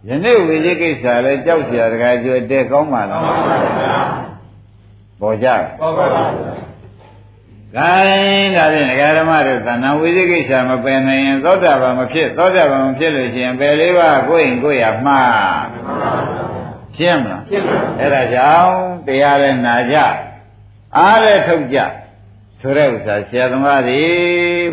[0.10, 3.23] ယနေ့ဝိဇိကိစ္စလည်းကြောက်เสียတကယ်ကြွတဲ့ကောင်းပါလား
[5.21, 5.47] ပေါ်ကြ
[5.81, 6.07] ပေါ်ပါ
[7.76, 15.64] ပါဂိုင်းဒါဖြင့်ဒကာဓမ္မတို့သဏ္ဍာန်ဝိသိကိစ္စမပယ်နိုင်ရင်သောတာပန်မဖြစ်သောတာပန်မဖြစ်လို့ရှိရင်ပယ်လေးပါးကိုယ်ရင်ကိုယ်ရမှား
[16.96, 19.96] ဖြစ်မလားဖြစ်ပါအဲ့ဒါကြောင့်တရားလည်းနာကြ
[20.98, 21.78] အားလည်းထုတ်ကြ
[22.61, 24.02] ဆိုတဲ့ဥစ္စာဆရာသမားတွေ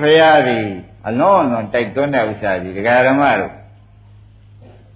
[0.02, 0.60] ဖရာတွေ
[1.08, 3.54] အလုံးအလွန်တိုက်တွန်းတဲ့ဥစ္စာကြီးဒကာဓမ္မတို့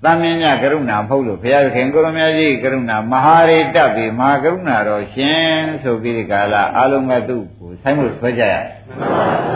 [0.03, 5.47] သမင်းညကရုဏာမဟုတ်လို့ဘုရားခင်ကိုရမကြီးကရုဏာမဟာရိတ္တပြီမဟာကရုဏာတော်ရှင်
[5.83, 8.55] ဆိုပြီးဒီကာလအလုံးမဲ့သူ့ကိုဆိုင်မှုဆွဲကြရ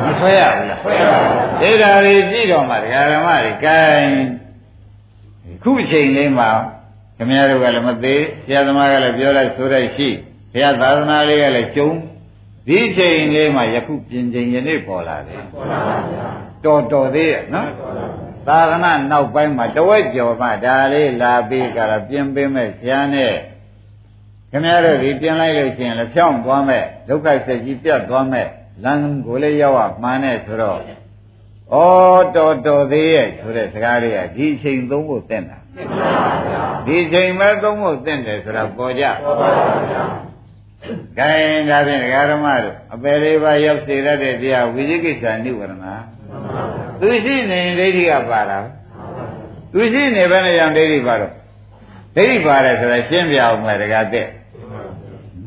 [0.05, 1.19] မဆွဲရဘူးလားဆွဲရပါ
[1.61, 3.79] ဘူးဒါတွေကြည့်တော့မှဒကာဓမ္မတွေကဲ
[5.63, 6.49] ခုချိန်လေးမှာ
[7.17, 10.09] ခင်ဗျားတို့ကလည်းမသေးဆရာသမားကလည်းပြောလိုက်ဆိုလိုက်ရှိ
[10.51, 11.89] ဘုရားသာသနာလေးကလည်းကျုံ
[12.67, 16.27] ဒီချိန်လေးမှာယခုပြင်ချိန်ယနေ့ပေါ်လာတယ်ပေါ်လာပါဗျာ
[16.65, 17.69] တော်တော်သေးရဲ့နော်
[18.47, 23.33] သာသနာနောက်ပိုင်းမှာတဝက်ကျော်မှဒါလေးလာပြီးကြတာပြင်ပေးမဲ့ဆရာနဲ့
[24.51, 28.47] ခင်ဗျားတို့ဒီပြင်လိုက်လို့ရှိရင်လည်းဖြောင်းသွားမဲ့ဒုက္ခစိတ်ကြီးပြတ်သွားမဲ့
[28.83, 30.85] လမ်းကိုလည်းရောက်ရမှန်းနဲ့ဆိုတော့ဩ
[32.35, 35.57] တော်တော်သေးရဲ့ဆိုတဲ့စကားတွေကဒီအချိန်သုံးဖို့တက်တာ
[36.85, 39.49] ဒီအချိန်ပဲသုံးဖို့တက်တယ်ဆိုတာပေါ်ကြပေါ်ပါ
[39.91, 40.03] ဗျာ
[41.17, 41.31] ကဲ
[41.69, 45.73] ဒါဖြင့်ဒကာဓမ္မတို့အပေလေးပါရောက်စေရတဲ့တရားဝိသိကိစ္စနိဝရဏ
[47.01, 48.57] သူရှိနေဒိဋ္ဌိကပါတာ
[49.73, 51.33] သူရှိနေဘယ်နဲ့យ៉ាងဒိဋ္ဌိပါတော့
[52.15, 54.27] ဒိဋ္ဌိပါတယ်ဆိုတာရှင်းပြအောင်မယ်ဒကာတဲ့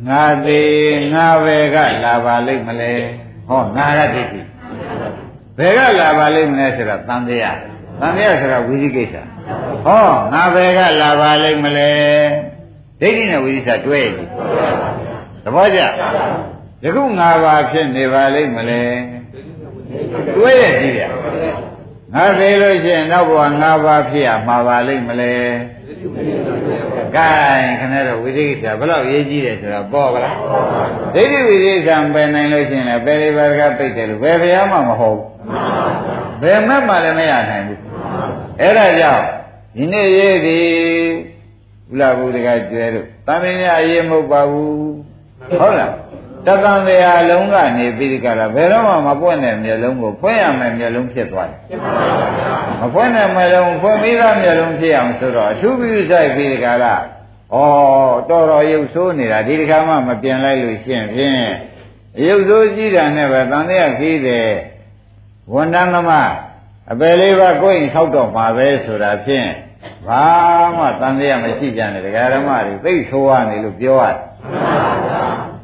[0.08, 2.92] ငါသေးငါပဲကလာပါလိမ့်မလဲ
[3.48, 4.40] ဟောငါကဒိဋ္ဌိ
[5.58, 7.58] ဘယ်ကလာပါလိမ့်မလဲဆိုတာသံတရား
[8.00, 9.14] သံတရားဆိုတာဝိသိကိစ္စ
[9.86, 11.90] ဟောငါပဲကလာပါလိမ့်မလဲ
[13.00, 14.24] ဒိဋ္ဌိနဲ့ဝိသိကိစ္စတွဲပြီ
[15.44, 15.80] သဘောကျ
[16.84, 18.82] ယခုငါပါဖြစ်နေပါလိမ့်မလဲ
[20.36, 21.02] တွဲရကြည့်ရ
[22.14, 25.32] ငါသေးလို့ရှိရင်နောက်ဘဝငါပါဖြစ်ရမှာပါလိမ့်မလဲ
[27.16, 27.28] ကဲ
[27.80, 30.36] ခဏတော့ဝိသိကိစ္စဘယ်လောက်ရေးကြည့်တယ်ဆိုတာပေါ်ပါလား
[31.14, 35.20] ဒိဋ္ဌိဝိသိကိစ္စပယ်နိုင်လို့ရှိရင်လည်းပယ်လေးပါးကပိတ်တယ်လို့ဘယ်ဘုရားမှမဟုတ်
[36.42, 37.80] ဘယ်မှမှလည်းမရနိုင်ဘူး
[38.60, 39.24] အဲ့ဒါကြောင့်
[39.76, 40.66] ဒီနေ့ရေးသည်
[41.92, 44.70] ဥလာဘူးတကကျွဲတို့တန်မြာအရေးမဟုတ်ပါဘူး
[45.60, 45.92] ဟုတ်လား
[46.46, 51.58] တသံတရားလုံးကနေပြီးဒီကလာဘယ်တော့မှမပွင့်တဲ့မျက်လုံးကိုဖွင့်ရမယ်မျက်လုံးဖြစ်သွားတယ်
[52.80, 56.94] မဖွင့်တဲ့မျက်လုံးဖွင့်ပြီးသားမျက်လုံးဖြစ်အောင်ဆိုတော့အထူးပြုဆိုင်ပြီးဒီကလာ
[57.54, 57.56] ဩ
[58.30, 61.44] တော်တော်ရုပ်ဆိုးနေတာဒီတခါမှမပြင်လိုက်လို့ရှင်းဖြင့်
[62.26, 64.50] ရုပ်ဆိုးကြည့်တာနဲ့ပဲတန်တရားခီးတယ်
[65.52, 66.32] ဝန်တန်းသမား
[66.92, 69.48] အပယ်လေးပါကိုယ်ရင်ဆောက်တော့မှာပဲဆိုတာဖြင့်
[70.06, 70.24] ဘာ
[70.76, 74.18] မှတန်တရားမရှိကြနဲ့ဒကာဓမ္မတွေသိဆိုးရနေလို့ပြောရတယ်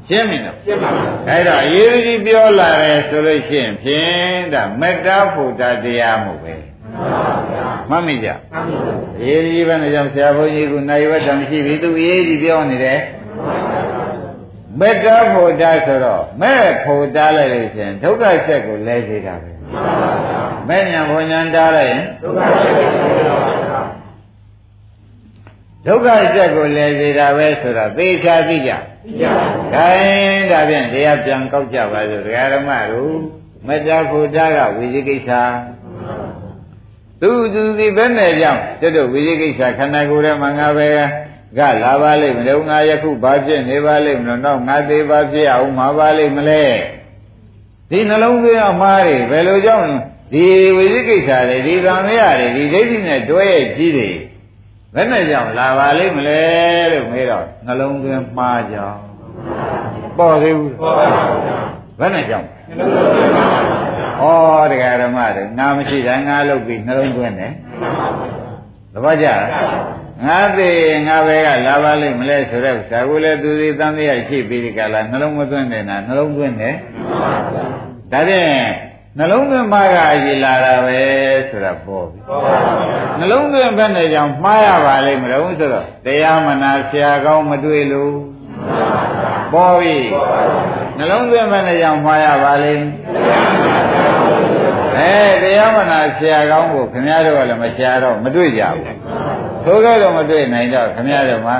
[0.08, 6.54] ရှင်းပြီနော်ရှင်းပါပြီအဲ့တော့အရေးကြီးပြောလာတယ်ဆိုလို့ရှိရင်ဖြင့်ဒါမေတ္တာဖို့တာတရားမှုပဲ
[7.90, 8.28] မှတ်မိကြ
[9.20, 13.00] အရေးကြီးပဲနဲ့ကြောင့်ဆရာဘုန်းကြီးကနိုင်ဝတ္တမရှိပြီသူအရေးကြီးပြောနေတယ်
[14.80, 19.50] မေတ္တာဖို့တာဆိုတော့မဲ့ဖို့တာလိုက်လို့ရှိရင်ဒုက္ခဆက်ကိုလဲစေတာပဲ
[20.68, 23.55] မဲ့ညာဘုံညာတားလိုက်ရင်ဒုက္ခဆက်
[25.86, 28.72] ဒုက္ခဆက်ကိုလဲစေတာပဲဆိုတာသေချာသိကြ
[29.04, 33.16] သိကြပါဘူး။ဒါရင်ဒါဖြင့်တရားပြန်ကောက်ကြပါစို့ဒကာရမတို့
[33.66, 35.30] မတ္တဖို့တာကဝိဇိကိစ္စ
[37.20, 40.88] သူသူဒီဘယ်နဲ့ကြောင့်ကျွတ်တို့ဝိဇိကိစ္စခန္ဓာကိုယ်ထဲမှာငါပဲ
[41.58, 46.64] ကလာပါလိမ့်မလို့ငါယခုဘာဖြစ်နေပါလိမ့်မလို့တော့ငါသေးပါဖြစ်အောင်မှာပါလိမ့်မလဲ
[47.90, 49.90] ဒီနှလုံးသွင်းအမှားတွေဘယ်လိုကြောင့်
[50.32, 50.46] ဒီ
[50.76, 54.10] ဝိဇိကိစ္စတွေဒီကံရတွေဒီဒိဋ္ဌိနဲ့တွဲရဲ့ကြီးတွေ
[54.96, 56.40] ဘယ်နဲ့ကြောင့်လာပါလိမ့်မလဲ
[56.92, 58.98] လို့မေးတော့နှလုံးသွင်းမှားကြောင်း
[60.18, 63.50] ပေါ်သေးဘူးပေါ်ပါဘူးဘယ်နဲ့ကြောင့်နှလုံးသွင်းမှား
[64.20, 67.52] ပါဩတရားဓမ္မတွေငါမရှိတာငါလုပ်ပြီးနှလုံးသွင်းတယ်
[68.92, 69.42] သဘောကျလား
[70.26, 76.74] ငါသေးငါပဲကလာပါလိမ့်မလဲဆိုတော့ဇာကိုလည်းသူစီတန်တရားရှိပြီးဒီကလာနှလုံးမသွင်းတယ်နာနှလုံးသွင်းတယ်
[78.12, 78.46] ဒါဖြင့်
[79.18, 81.00] နှလုံးသွင်းမှားကအကြီးလာတာပဲ
[81.48, 82.18] ဆိုတာပေါ်ပြီ
[83.18, 88.14] နှလုံးသွင်းဘက်နဲ့ကြောင့်မှားရပါလိမ့်မလို့ဆိုတော့တရားမနာဆရာကောင်းမတွေ့လို့
[89.52, 89.96] ပေါ်ပြီ
[90.98, 92.86] နှလုံးသွင်းဘက်နဲ့ကြောင့်မှားရပါလိမ့်
[94.96, 98.98] အဲတရားမနာဆရာကောင်းကိုခင်ဗျားတို့ကလည်းမဆရာတော့မတွေ့ကြဘူး
[99.64, 101.56] ထိုကဲတော့မတွေ့နိုင်တော့ခင်ဗျားတို့မှာ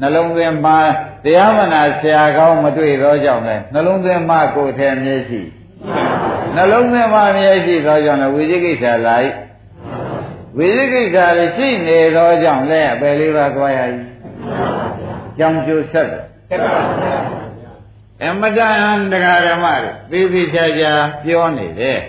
[0.00, 0.78] နှလုံးသွင်းမှာ
[1.24, 5.42] တရားမနာဆရာကောင်းမတွေ့တော့ကြောင့်လဲနှလုံးသွင်းမှာကိုယ်ထဲမျက်ရှိ
[6.56, 9.30] နှလုံးသွင်းမှာမျက်ရှိသောကြောင့်လည်းဝိသိကိစ္စလိုက်
[10.56, 13.94] ဝိသိကိစ္စလေးရှိနေသောကြောင့်လဲအပယ်လေးပါးသွားရည်
[15.38, 16.24] ကြောင်ကျိုးဆက်တယ်
[18.22, 19.66] အမတန်တရားဓမ္မ
[20.10, 20.92] တွေသိသိချာချာ
[21.24, 22.00] ပြောနေတယ်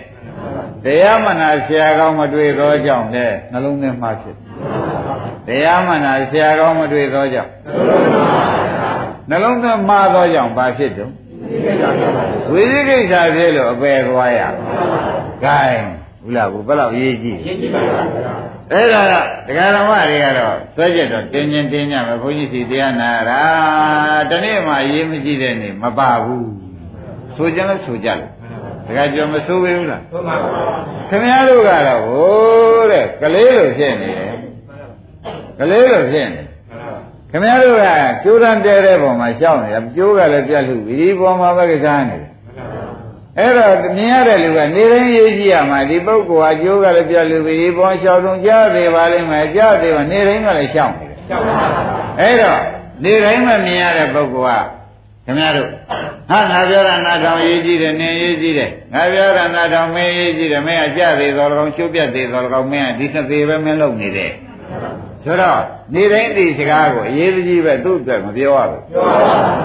[0.84, 4.36] တရားမနာဆရာကောင်းမတွေ့သောကြောင့်လဲနှလုံးသွင်းမှာဖြစ်
[5.46, 7.50] တရားမနာဆရာကောင်းမတွေ့သောကြောင့်
[9.30, 11.12] နှလုံးသွင်းမှာသောကြောင့်ဘာဖြစ်တုံး
[12.52, 14.40] ဝိသိကိစ္စဖြစ်လို့အပယ်သွားရ
[15.44, 15.86] ဂိုင်း
[16.22, 18.02] ဘူးလားဘူးဘယ်လောက်ရေးကြည့်ရေးကြည့်ပါဗျာ
[18.72, 19.14] အဲ့ဒါက
[19.46, 23.42] တရားဓမ္မတွေကတော့သွဲချက်တော့တင်းချင်းတင်းညမယ်ဘုန်းကြီးစီတရားနာတာ
[24.30, 26.50] တနေ့မှရေးမကြည့်တဲ့နေ့မပါဘူး
[27.36, 28.30] ဆိုကြလို့ဆိုကြလို့
[28.86, 30.52] တခါကြောမဆိုးဘူးလားဆိုပါဘူး
[31.10, 34.34] ခင်ဗျားတို့ကတော့ဟိုးတဲ့ကလေးလိုဖြစ်နေတယ်
[35.58, 36.42] ကလေးလိုဖြစ်နေ
[37.32, 37.86] ခင်ဗျားတို့က
[38.22, 42.32] ကျိုးတန်းတဲတဲ့ပုံမှာရှောက်နေတာကျိုးကလည်းပြတ်လို့ဒီပုံမှာပဲကစားနေတယ်
[43.38, 52.60] အဲ့တော့မြင်ရတဲ့လူကနေတိုင်းရေးကြည့်ရမှာဒီပုဂ္ဂိုလ်ဟာကျိုးကလည်းပြတ်လို့ဒီပုံရှောက်ဆုံးကြားသေးပါလိမ့်မယ်ကြားသေးပါနေတိုင်းကလည်းရှောက်နေတယ်ရှောက်ပါဘူးအဲ့တော့
[53.04, 54.66] နေတိုင်းမှမြင်ရတဲ့ပုဂ္ဂိုလ်က
[55.24, 55.68] ခင်ဗျားတို့
[56.30, 64.32] ဟာငါပြောတာနာထောင်ရေးကြည့်တယ်နင်းရေးကြည့်တယ်ငါပြောတာနာထောင်မင်းရေးကြည့်တယ်မင်းကကြသေးသော၎င်းရှုပ်ပြတ်သေးသော၎င်းမင်းကဒီနှစ်သေးပဲမင်းလုပ်နေတယ်
[65.24, 65.60] ဆိုတော့
[65.94, 68.82] နေတိုင်းဒီစကားကိုအရေးကြီးပဲသူ့အတွက်မပြောရဘူး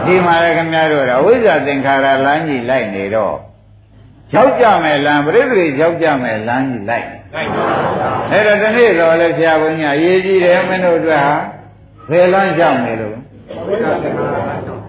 [0.06, 3.36] ဒီမှာလည်းခင်ဗျားတို့ကဝိဇ္ဇာသင်္ခါရလမ်းကြီးလိုက်နေတော့
[4.36, 11.36] ရောက်ကြမယ်လမ်းပြိဿတွေရောက်ကြမယ်လမ်းကြီးလိုက်လိုက်ပါဘူးအဲ့တော့ဒီနေ့တော့လည်းဆရာဘုန်းကြီးအရေးကြီးတယ်မင်းတို့အတွက်ဟာ
[12.10, 13.16] ဘယ်လမ်းရောက်နေလို့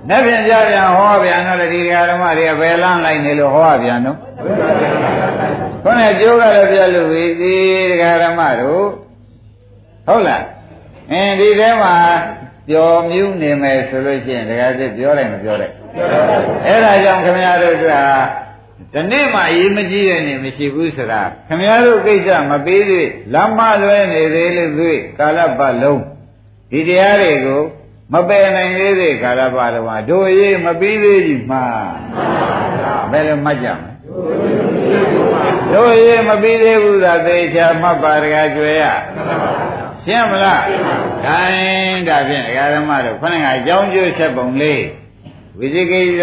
[0.09, 4.17] နဲ့ပြန်ကြပြန်ဟောပြန်တော့လေဒီဓမ္မတွေကဘယ်လမ်းလိုက်နေလို့ဟောပြန်တော့
[5.85, 7.55] ခေါင်းနဲ့ကျိုးကလည်းပြလို့ပြီဒီ
[8.23, 8.85] ဓမ္မတို့
[10.09, 10.43] ဟုတ်လား
[11.13, 11.95] အင်းဒီထဲမှာ
[12.69, 15.75] ပျော်မြူးနေမယ်ဆိုလို့ရှိရင်ဒကာစစ်ပြောလိုက်မပြောလိုက်
[16.67, 17.85] အဲ့ဒါကြောင့်ခင်ဗျားတို့က
[18.95, 26.03] ဒီနေ့မှအရေးမကြီးတဲ့နေမရှိဘူးဆိုတာခင်ဗျားတို့ကိစ္စမပေးသေးလမ်းမလွဲနေသေးလို့သွေးကာလပတ်လုံး
[26.71, 27.63] ဒီတရားတွေကို
[28.13, 31.65] မပယ်နိုင်သေးသေးကာလပတ်လုံးမှာတို့ရေးမပြီးသေးဘူးမှာ
[33.11, 33.93] ဘယ်လိုမှတ်ကြမလဲ
[35.75, 38.85] တို့ရေးမပြီးသေးဘူးသာသေချာမှတ်ပါတကားကြွယ်ရ
[40.05, 40.63] ရှင်းမလား
[41.25, 44.85] ခိုင်းဒါဖြင့်ဒကာဓမ္မတို့ခဏကအကြောင်းကျိုးဆက်ပုံလေး
[45.59, 46.23] ဝိဇိကိစ္စ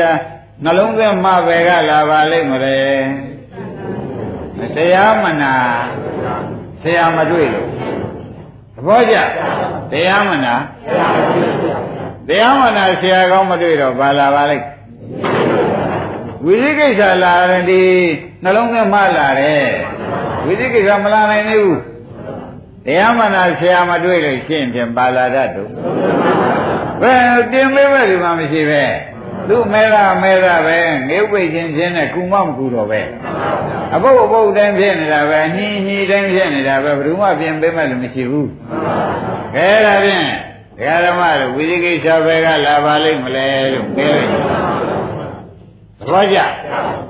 [0.64, 2.80] နှလုံးသွင်းမှပဲကလာပါလိမ့်မလဲ
[4.76, 5.54] တရားမနာ
[6.82, 7.68] ဆရာမတွေ့လို့
[8.76, 9.16] သဘောကျ
[9.92, 10.54] တရားမနာ
[12.28, 14.66] တရားမနာဆရာကောင်းမတွေ့တော့ဘာလာပါလိမ့်
[16.46, 17.84] ဝိသိကိစ္စလာရင်ဒီ
[18.44, 19.68] နှလုံးသွင်းမှလာတယ်
[20.46, 21.80] ဝိသိကိစ္စမလာနိုင်သေးဘူး
[22.86, 25.70] တရားမနာဆရာမတွေ့လို့ရှင်းဖြင့်ပါလာတတ်တို့
[27.02, 28.84] ဘယ်တင်မေးပဲဒီမှာမရှိပဲ
[29.48, 30.78] သူမဲတာမဲတာပဲ
[31.10, 33.02] ငေးပိတ်ခြင်းချင်းနဲ့ကုမမကူတော့ပဲ
[33.94, 38.50] အပုတ်အပုတ်တိုင်းဖြစ်နေတာပဲညှီညှီတိုင်းဖြစ်နေတာပဲဘယ်သူမှပြင်ပေးမဲ့လို့မရှိဘူး
[39.56, 40.26] ခဲဒါဖြင့်
[40.78, 44.30] ဒကာဓမ္မတို့ဝိသိကိစ္စဘက်ကလာပါလိမ့်မလဲလို့ပြောလိုက်
[46.00, 46.38] သဘောကျ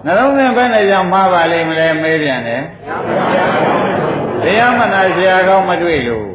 [0.06, 2.62] နှလုံးသွင်းဘယ်နဲ့ကြောင့်မှားပါလိမ့်မလဲမေးပြန်တယ်
[4.46, 6.28] တရားမနာဆရာကောင်းမတွေ့လို့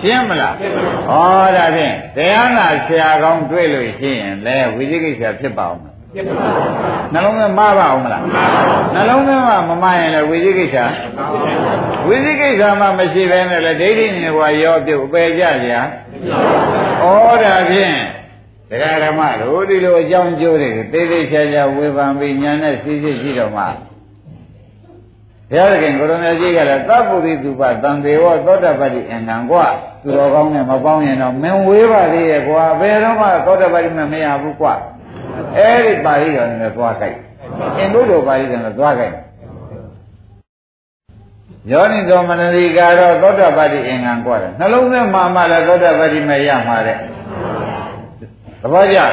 [0.00, 1.12] ရှင်းမလားဩ
[1.56, 5.80] ဒါဖြင့်တရားနာဆရာကောင်းတွေ့လို့ရှင်းရင်လဲဝိသိကိစ္စဖြစ်ပါအောင်
[7.12, 8.22] နှလုံးသွင်းမှားပါအောင်မလား
[8.94, 10.76] နှလုံးသွင်းမှမမှားရင်လည်းဝိသိကိစ္စ
[12.08, 15.78] ဝိသိကိစ္စမှမရှိဘဲနဲ့လည်းဒိဋ္ဌိနေဘဝရောပြုတ်အပယ်ကြကြဩ
[17.42, 17.96] ဒါဖြင့်
[18.70, 23.64] တရားဓမ္မတို့ဒီလိုအကြောင်းကျိုးတွေသေသေးချာချာဝေဖန်ပြီးညာနဲ့သိသိရှိတော့မှ
[25.50, 29.64] ဘုရားသခင်ကိုရုဏာကြီးကလည်းသဗ္ဗုရိသုပသံတေဝသောတပတ္တိအနံကွာ
[30.02, 34.72] သူတော်ကောင်းနဲ့မပေါင်းရင်တော့မင်းဝေးပါသေးရဲ့ကွာဘယ်တော့မှသောတပတ္တိမမရဘူးကွာ
[35.56, 37.16] အဲ့ဒီပါဠိတော်နဲ့သွားကြိုက်
[37.78, 39.14] အင်္ဂုတ္တပါဠိတော်နဲ့သွားကြိုက်
[41.70, 46.98] ယောနိသောမနတိကာရောသောတပတ္တိအင်္ဂံကွာတယ်နှလုံးသားမှာမှလည်းသောတပတ္တိမရမှာတဲ့
[48.60, 49.12] သဘောကျလား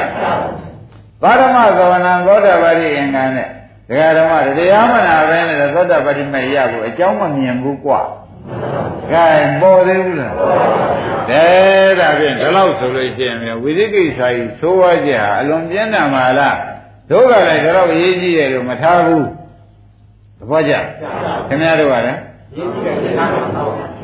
[1.22, 3.48] ပါရမသဝနာသောတပတ္တိအင်္ဂံနဲ့
[3.88, 8.00] ဒကာဓမ္မတရားမနာပဲနဲ့သောတာပတိမေရကိုအကြောင်းမမြင်ဘူးကွာ
[9.12, 9.26] ကဲ
[9.60, 10.34] ပေါ်သေးဘူးလား
[11.30, 16.58] တဲ့ဒါဖြင့်ဒီလောက်ဆိုလို့ရှိရင်ဝိသိကိစ္စကြီးသိုးဝါးကြအလွန်ပြင်းတာမှလား
[17.10, 19.26] တို့ကလည်းဒီလောက်အရေးကြီးတယ်လို့မထားဘူး
[20.38, 20.72] သဘောကျ
[21.48, 22.18] ခင်ဗျားတို့ကလည်း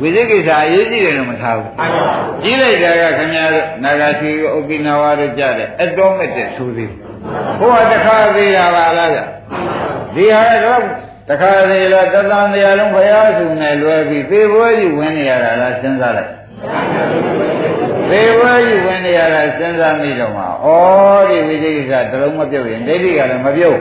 [0.00, 1.70] ဝိသိကိစ္စအရေးကြီးတယ်လို့မထားဘူး
[2.42, 6.90] ကြီးလိုက်တာကခင်ဗျားတို့နာဂာသီဥက္ကိနဝါတို့ကြတယ်အတော်မဲ့တဲ့သိုးသေး
[7.60, 9.20] ဘုရားတခါသေးရပါလားဗျ
[10.14, 10.82] ဒီဟာတော့
[11.28, 16.32] တခါသေးလားတသံတရားလုံးဘုရားစုနဲ့လွယ်ပြီးသေပွဲကြီးဝင်နေရတာလားစဉ်းစားလိုက်
[18.10, 20.46] သေပွဲကြီးဝင်နေရတာစဉ်းစားမိတော့မှဩ
[21.28, 23.78] ဒီဝိသိကိစ္စတလုံးမပြုတ်ရင်ဒိဋ္ဌိကလည်းမပြုတ်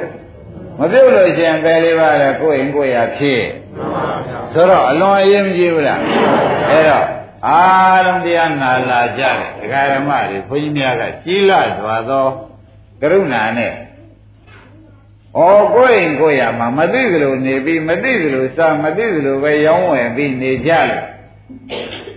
[0.79, 3.43] မပြုတ်လို့ရှိရင်ပဲလေးပါလေကိုယ်ရင်ကိုယ်ရဖြစ်
[4.53, 5.99] ဆိုတော့အလွန်အရေးမကြီးဘူးလား
[6.69, 7.05] အဲ့တော့
[7.47, 12.25] အားလုံးတရားနာလာကြတယ်ဒကာရမတွေဘုန်းကြီးများကကြီးလာစွာသော
[13.01, 15.41] ကရုဏာနဲ့ဩ
[15.75, 21.05] ကိုယ်ရင်ကိုယ်ရမှာမသိသလိုနေပြီးမသိသလိုစားမသိသလိုပဲရောင်းဝယ်ပြီးနေကြလို့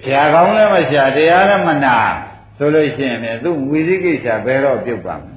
[0.05, 1.97] ဆရာကောင်းလည်းမဆရာတရားလည်းမနာ
[2.59, 5.35] ဆိုလို့ရှိရင်ပြန်သူ့ဝီသိကိစ္စဘယ်တော့ပြုတ်ပါမလဲ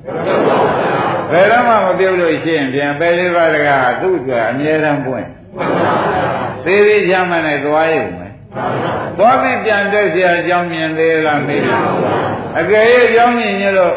[1.31, 5.27] ဘယ်တော့မှမပြုတ်လို့ရှိရင်ပြန်ပဲလေးပါးတကားသူ့အတွက်အမြဲတမ်းပွင့်
[6.65, 8.27] သေးသေးချမ်းမနဲ့သွားရုံပဲ
[9.17, 11.79] သွားပြီးပြန်တဲ့ဆရာအကြောင်းမြင်သေးလားမေးတယ်
[12.60, 13.95] အကယ်၍ကြောင်းမြင်ရလို့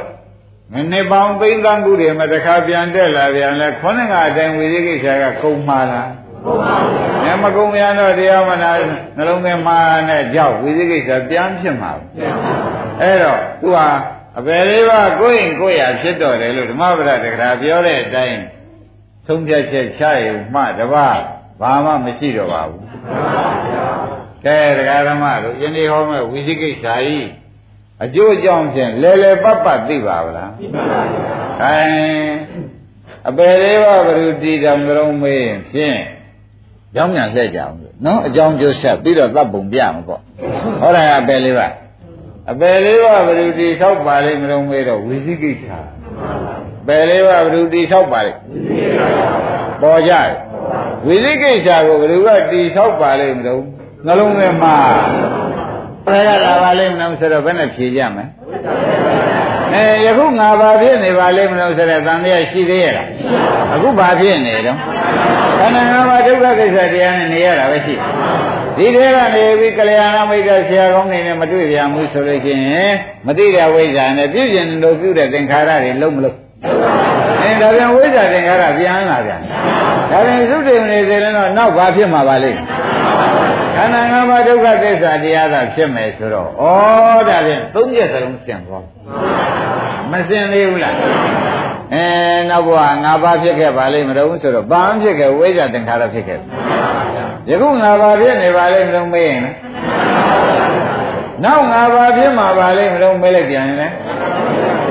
[0.74, 6.10] မနေ့ပေါင်းသိန်းသန်းခုတွေမှာတစ်ခါပြန်တက်လာပြန်လဲခေါင်းကအတိုင်းဝိသိကိစ္စကကုန်ပါလား
[6.44, 6.92] ကုန်ပါဘူး။
[7.24, 8.70] မြမကုံများတော့တရားမနာ
[9.16, 9.78] နှလုံးသွင်းမှာ
[10.08, 11.92] နဲ့ကြောက်ဝိသိကိစ္စပြန်ဖြစ်မှာ။
[13.02, 13.88] အဲ့တော့သူဟာ
[14.38, 18.38] အပယ်လေးပါးကိုယ်ရင်ကိုယ်ရဖြစ်တော်တယ်လို့ဓမ္မပဒတက္ကရာပြောတဲ့အတိုင်း
[19.26, 21.20] သုံးဖြတ်ချက်ချရုံမှတပါး
[21.60, 22.84] ဘာမှမရှိတော့ပါဘူး။
[24.44, 27.26] ကဲတရားဓမ္မတို့ယနေ့ဟောမဲ့ဝိသိကိစ္စကြီး
[28.04, 31.78] အကျိုးအကြောင်းဖြင့်လဲလဲပတ်ပတ်သိပါဗလားသိပါပါဘုရားအဲ
[33.28, 35.98] အပယ်လေးပါဘုရုတီတော်မျိုးမေးရင်ဖြင့်
[36.94, 40.20] ကြောင်းမြန်လှည့်ကြအောင်နော်အကြောင်းကျိုးဆက်ပြီးတော့သတ်ပုံပြမှာပေါ့
[40.80, 41.68] ဟောတာအပယ်လေးပါ
[42.50, 45.64] အပယ်လေးပါဘုရုတီဆောက်ပါလိမ့်မလို့မေးတော့ဝိသိကိစ္စ
[46.86, 48.40] ပယ်လေးပါဘုရုတီဆောက်ပါလိမ့်
[49.82, 50.12] ပေါ်ကြ
[51.06, 53.62] ဝိသိကိစ္စကိုဘုရုကတီဆောက်ပါလိမ့်မလို့
[54.06, 54.76] နှလုံးထဲမှာ
[56.12, 58.24] ဘယ်ကလာပါလိမ့်မလို့ဆိုတော့ဘယ်နဲ့ဖြေကြမလဲ
[59.74, 63.06] အဲယခုငါဘာဖြစ်နေပါလိမ့်မလို့ဆိုတဲ့သံဃာရှိသေးရဲ့လား
[63.74, 64.78] အခုဘာဖြစ်နေတော့
[65.58, 67.94] ခန္ဓာငါးပါးဒုက္ခကိစ္စတရားနဲ့နေရတာပဲရှိ
[68.76, 72.92] ဒီထဲကနေပြီးကလျာဏမိတ်္တဆရာကောင်းနေနဲ့မတွေ့ပြန်ဘူးဆိုလို့ရှိရင်
[73.26, 76.36] မသိတဲ့ဝိဇ္ဇာနဲ့ပြည့်ကျင်လို့ပြုတဲ့သင်္ခါရတွေလုံးမလို့
[77.42, 79.40] အဲဒါပြန်ဝိဇ္ဇာသင်္ခါရပြန်လာပြန်
[80.10, 82.60] ဒါပြန်သုတေမနေသေးရင်တော့နောက်ဘာဖြစ်မှာပါလိမ့်
[83.78, 86.50] ခန္ဓာငါးပါးဒုက္ခသစ္စာတရားသာဖြစ်မယ်ဆိုတော့ဩ
[87.28, 88.84] ဒါဖြင့်သုံးချက်စလုံးဆင်သွား
[90.10, 90.94] မဆင်သေးဘူးလား
[91.94, 92.04] အဲ
[92.50, 96.38] နောက်ဘဝငါးပါးဖြစ်ခဲ့ပါလိမ့်မလို့ဆိုတော့ဘာမှဖြစ်ခဲ့ဝိဇ္ဇာသင်္ခါရဖြစ်ခဲ့
[97.50, 99.40] ယခုငါးပါးဖြစ်နေပါလိမ့်မလို့မေးရင်
[101.44, 103.88] နောက်ငါးပါးဖြစ်မှာပါလိမ့်မလို့မေးလိုက်ပြန်ရင်လေ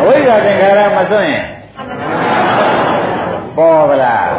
[0.05, 1.56] ဝိဇ္ဇာသင်္ခါရမစွန့်ရင်ဟ
[3.57, 4.29] ပေါ်ပါလား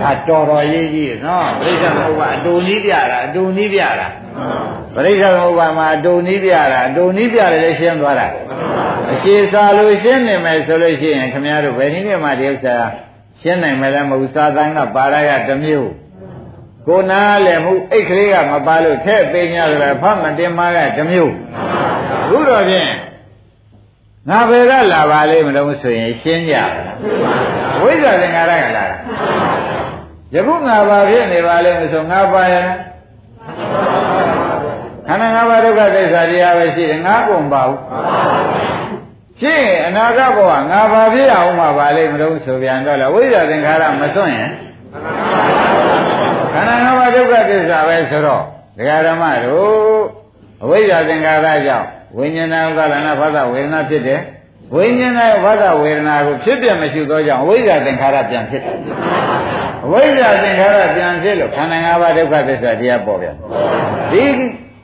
[0.00, 4.08] ဒါတော်တော်ရေးကြီးနော်ပြိဿသမုပ္ပါအတူနီးပြတာအတူနီးပြတာ
[4.94, 8.28] ပြိဿသမုပ္ပါမှာအတူနီးပြတာအတူနီးပြတယ်လည်းရှင်းသွားတာ
[9.12, 12.76] အရှိစာလို့ရှင်းနေမယ်ဆိုလို့ရှိရင်ခင်ဗျားတို့ဘယ်နည်းနဲ့မှဒီဥစ္စာ
[13.42, 15.90] ရှင်းနိုင်မယ်လဲမဟုတ်စာသံကပါရကတစ်မျိုး
[16.86, 21.32] ကိုနာလည်းမှုအိတ်ကလေးကမပါလို့ထဲ့သိ냐ဆိုတော့ဖတ်မတင်မကတစ်မျိုး
[22.24, 22.90] အခုတော့ဖြင့်
[24.30, 26.56] ငါဘယ်ကလာပါလိမ့်မလို့ဆိုရင်ရှင်းကြ
[27.82, 28.96] ဝိဇ္ဇာသင်္ခါရကလာတာ
[30.34, 32.54] ယခုငါဘာဖြစ်နေပါလိမ့်မဆိုငါပါရ
[35.06, 37.80] ခန္ဓာငါးပါးဒုက္ခသစ္စာတရားပဲရှိတယ်ငါကုန်ပါဘူး
[39.40, 44.50] ရှိရင်အနာဂတ်ဘဝငါဘာဖြစ်အောင်မှာပါလိမ့်မလို့ဆိုပြန်တော့လေဝိဇ္ဇာသင်္ခါရမစွန့်ရင်
[46.52, 48.42] ခန္ဓာငါးပါးဒုက္ခသစ္စာပဲဆိုတော့
[48.78, 50.02] ဒကာဓမ္မတို့
[50.62, 54.20] အဝိဇ္ဇာသင်္ခါရကြောင့် ဝိညာဏဥပါဒနာဘာသာဝေဒနာဖြစ်တယ်
[54.74, 58.76] ဝိညာဏဘာသာဝေဒနာကိုဖြစ်ပြမရှိသောကြောင့်အဝိဇ္ဇာသင်္ခါရပြန်ဖြစ်တယ်
[59.84, 63.34] အဝိဇ္ဇာသင်္ခါရပြန်ဖြစ်လို့ခန္ဓာ၅ပါးဒုက္ခသစ္စာတရားပေါ်ပြန်
[64.12, 64.24] ဒီ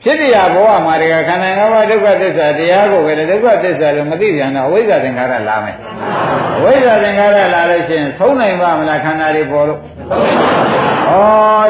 [0.03, 5.77] ဖြစ်တရားဘဝမှာတကခန္ဓာ၅ပါးဒုက္ခသစ္စာတရားကိုပဲဒုက္ခသစ္စာလို့မသိပြန်တော့အဝိဇ္ဇာသင်္ခါရလာမယ်
[6.57, 9.79] အဝိဇ္ဇာသင်္ခါရလာလို့ရှိရင်ဆုံးနိုင်ပါမလားခန္ဓာတွေပေါ်လို့ဩ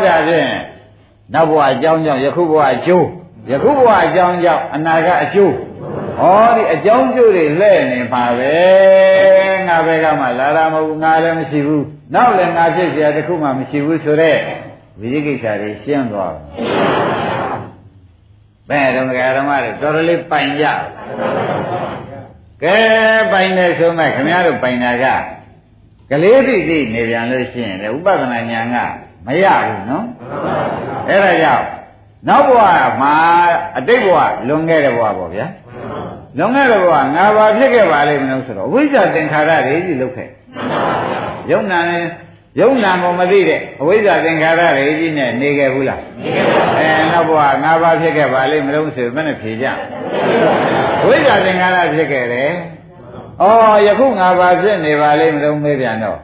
[0.05, 0.49] ဒါဖြင့်
[1.33, 3.07] နောက်ဘဝအကြောင်းကြောင့်ယခုဘဝအကျိုး
[3.50, 5.54] ယခုဘဝအကြောင်းကြောင့်အနာကအကျိုး
[6.18, 8.54] ဟောဒီအကြောင်းကျိုးတွေလှဲ့နေပါပဲ
[9.68, 11.84] ငါဘက်ကမှလာတာမဟုတ်ဘူးငါလည်းမရှိဘူး
[12.14, 14.40] နောက်လည်းငါဖြစ်เสียတခုမှမရှိဘူးဆိုတော့
[15.00, 16.34] ဝိသိကိစ္စတွေရှင်းသွား
[18.68, 20.64] ဘယ်တော့ကဓမ္မတွေတော်တော်လေးပိုင်ကြ
[22.62, 22.76] ကဲ
[23.32, 25.06] ပိုင်နေဆိုမဲ့ခင်ဗျားတို့ပိုင်တာက
[26.10, 28.76] ကလေးတိတိနေပြန်လို့ရှိရင်လေဥပဒနာညာက
[29.26, 30.06] မရဘူးနော်
[31.08, 31.66] အဲ့ဒါကြောင့်
[32.27, 32.61] နောက်ဘဝ
[33.01, 33.13] မှာ
[33.77, 34.17] အတိတ်ဘဝ
[34.47, 35.45] လွန်ခဲ့တဲ့ဘဝပေါ့ဗျာ
[36.37, 40.29] လွန်ခဲ့တဲ့ဘဝငါဘာဖြစ်ခဲ့ပါလိမ့်မလို့ဆိုတော့ဝိဇ္ဇာသင်္ခါရတွေကြီးလုတ်ခဲ့
[41.51, 42.03] ယုံနာနဲ့
[42.61, 49.65] ယုံနာကိုမသိတဲ့အဝိဇ္ဇာသင်္ခါရတွေကြီးနဲ့နေခဲ့ဘူးလားနေခဲ့ပါဘူးအဲနောက်ဘဝငါဘာဖြစ်ခဲ့ပါလိမ့်မလို့ဆိုဘယ်နဲ့ဖြေကြ
[51.07, 52.51] ဝိဇ္ဇာသင်္ခါရဖြစ်ခဲ့တယ်
[53.41, 53.45] ဩ
[53.85, 56.19] ယခုငါဘာဖြစ်နေပါလိမ့်မလို့မေးပြန်တော့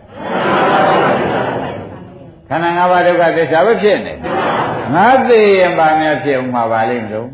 [2.49, 4.13] ခန္ဓာ၅ပါးဒုက္ခသစ္စာပဲဖြစ်နေ
[4.93, 7.27] ငါသိရင်ပါများဖြစ်အောင်မှာပါလိမ့်မလို့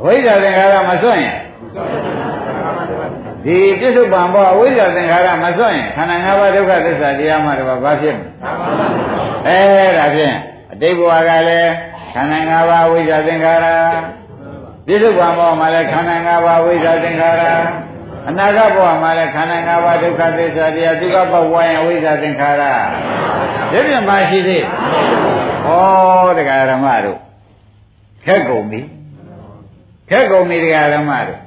[0.00, 1.36] အဝိဇ္ဇာသင်္ခါရမစွန့်ရင်
[3.44, 8.18] ဒီပြစ္ဆုတ်ပံဘောအဝိဇ္ဇာသင်္ခါရမစွန့်ရင်ခန္ဓာ၅ပါးဒုက္ခသစ္စာတရားမှတော့ဘာဖြစ်မ
[9.46, 10.34] လဲအဲဒါဖြင့်
[10.72, 11.72] အတိတ်ဘဝကလည်း
[12.14, 13.66] ခန္ဓာ၅ပါးအဝိဇ္ဇာသင်္ခါရ
[14.86, 17.42] ပြစ္ဆုတ်ပံဘောမှာလည်းခန္ဓာ၅ပါးအဝိဇ္ဇာသင်္ခါရ
[18.28, 22.62] အနာဂတ်ဘဝမှာလည်းခန္ဓာ၅ပါးဒုက္ခသစ္စာတရားဒုက္ခဘဝရင်အဝိဇ္ဇာသင်္ခါရ
[23.72, 24.62] ဒီပြန်မရှိသေး
[25.66, 25.68] ဩ
[26.38, 27.18] တရားဓမ္မတို့
[28.24, 28.80] ခက်ကုန်ပြီ
[30.10, 31.40] ခက်ကုန်ပြီတရားဓမ္မတို့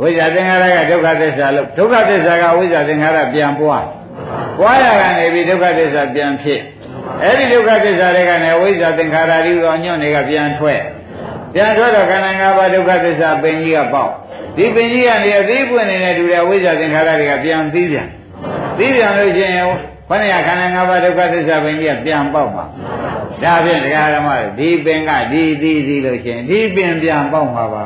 [0.00, 3.84] ဝိဇ္ဇာသင်္ခါရကဒုက္ခသစ္စာလို့ဒုက္ခသစ္စာကဝိဇ္ဇာသင်္ခါရပြန်ပွား
[4.58, 6.60] ပွားရကနေပြီးဒုက္ခသစ္စာပြန်ဖြစ်
[7.22, 10.80] အဲ့ဒီဒုက္ခသစ္စာတွေကနေဝိဇ္ဇာသင်္ခါရဒီတော်ညွန့်တွေကပြန်ထွက်
[11.54, 14.12] ပြန်ထွက်တော့ခန္ဓာ၅ပါးဒုက္ခသစ္စာပင်ကြီးကပေါက်
[14.56, 18.08] ဒီပင်ကြီးကနေအသေးပွင့်နေတဲ့တူတဲ့ဝိဇ္ဇာသင်္ခါရတွေကပြန်သိပြန်
[18.78, 19.66] သိပြန်လို့ရှိရင်
[20.08, 22.64] ခဏရခန္ဓာ၅ပါးဒုက္ခသစ္စာပင်ကြီးကပြန်ပေါက်မှာ
[23.42, 24.28] ဒါဖြင့်တရားဓမ္မ
[24.58, 27.84] တွေဒီပင်ကဒီသိသိလို့ရှိရင်ဒီပင်ပြန်ပေါက်မှာပါ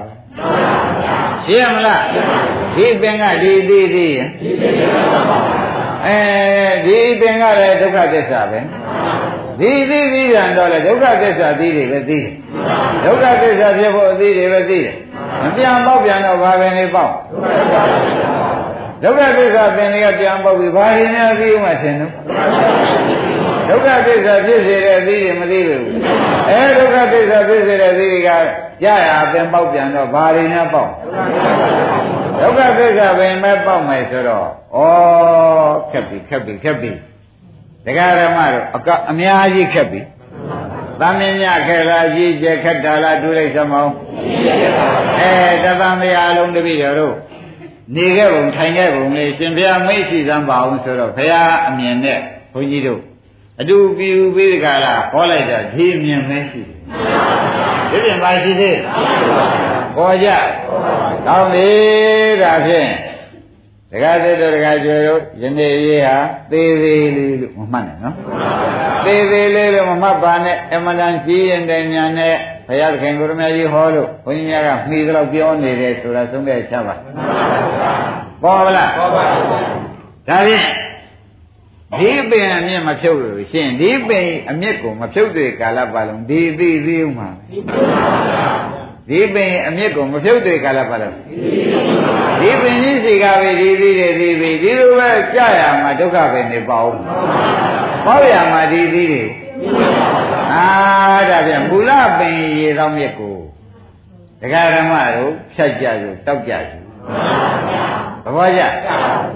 [1.47, 2.05] ရှင်းမလား
[2.77, 4.29] ဒီပင်ကဒီသိသိရင်
[6.07, 6.19] အဲ
[6.87, 8.61] ဒီပင်ကလည်းဒုက္ခသစ္စာပဲ
[9.61, 12.33] ဒီသိသိပြန်တော့လေဒုက္ခသစ္စာသိတယ်ပဲသိတယ်
[13.05, 14.97] ဒုက္ခသစ္စာဖြစ်ဖို့အသိတယ်ပဲသိတယ်
[15.43, 17.13] မပြန်ပေါက်ပြန်တော့ဘာပဲနေပေါက်
[19.03, 22.13] ဒုက္ခသစ္စာပင်တွေကပြန်ပေါက်ပြီဘာရင်များသိဦးမှထင်တော့
[23.69, 25.85] ဒုက္ခသစ္စာဖြစ်စေတဲ့အသိတွေမသိဘူး
[26.49, 28.31] အဲဒုက္ခသစ္စာဖြစ်စေတဲ့အသိတွေက
[28.83, 30.91] ကြာရပင်ပေါက်ပြန်တော့ဘာရင်များပေါက်
[32.41, 34.47] ဒုက္ခသစ္စာပင်မဲ့ပေါက်မယ်ဆိုတော့
[34.77, 34.81] ဩ
[35.91, 36.91] ခက်ပြီခက်ပြီခက်ပြီ
[37.85, 40.01] တရားဓမ္မတို့အကအများကြီးခက်ပြီ
[41.01, 43.95] သမင်းညခဲလားကြီးကျက်ခက်တာလားဒုလိုက်စမောင်း
[45.19, 45.33] အဲ
[45.65, 47.15] တသမယအလုံးတပိတော်တို့
[47.95, 52.19] နေခဲ့ပုံထိုင်ခဲ့ပုံလေးရှင်ဘုရားမိတ်ရှိစမ်းပါအောင်ဆိုတော့ဘုရားအမြင်နဲ့
[52.53, 53.01] ဘုန်းကြီးတို့
[53.61, 56.79] အတူပြူပြီးဒီကလာဟောလိုက်တာဒီမြင်မဲရှိတယ်
[57.91, 58.79] ဒီပြင်ပါရှိသေး
[59.97, 60.29] ပေါ်ကြ
[61.27, 61.69] ကောင်းပြီ
[62.43, 62.91] ဒါဖြင့်
[63.91, 66.17] ဒကာသစ်တို့ဒကာကျွယ်တို့ယနေ့ရေးဟာ
[66.51, 68.17] သေးသေးလေးလို့မမှတ်နဲ့နော်
[69.05, 72.35] သေးသေးလေးလို့မမှတ်ပါနဲ့အမှန်တန်ကြီးရင်တဲ့ညာနဲ့
[72.69, 76.95] ဘုရားသခင်ကိုရမကြီးဟောလို့ဘုန်းကြီးများကမှီတော့ပြောနေတယ်ဆိုတာသုံးတဲ့ချက်ပါ
[78.43, 79.23] ပေါ်ပါလားပေါ်ပါ
[80.29, 80.67] ဒါဖြင့်
[82.01, 87.29] ဒီပင်အမြင့်မဖြုတ်လို့ရှင်ဒီပင်အမြင့်ကိုမဖြုတ်တဲ့ကာလပတ်လုံးဒီသိသေးဥမှာ
[89.09, 91.15] ဒဒီပင်အမြစ်ကိုမဖြုတ်တဲ့ကာလပါလို့
[92.41, 96.97] ဒီပင်ကြီးစီကပဲဒီသီးတွေဒီပြီဒီလိုပဲကြာရမှာဒုက္ခပဲနေပါဦး
[98.05, 99.23] ပေါ့ရမှာဒီသီးတွေ
[100.55, 100.67] အာ
[101.29, 103.37] ဒါပြန်မူလပင်ရေတော်မြစ်ကို
[104.41, 106.85] ဒကာဓမ္မတို့ဖြတ်ကြစို့တောက်ကြစို့
[108.25, 108.63] သဘောကျ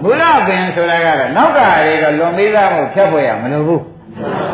[0.03, 3.83] မူလပင်ဆိုတာကတော့နောက်ကရေတော့လွန်ပြီးသားမို့ဖြတ်ဖို့ရမလိုဘူး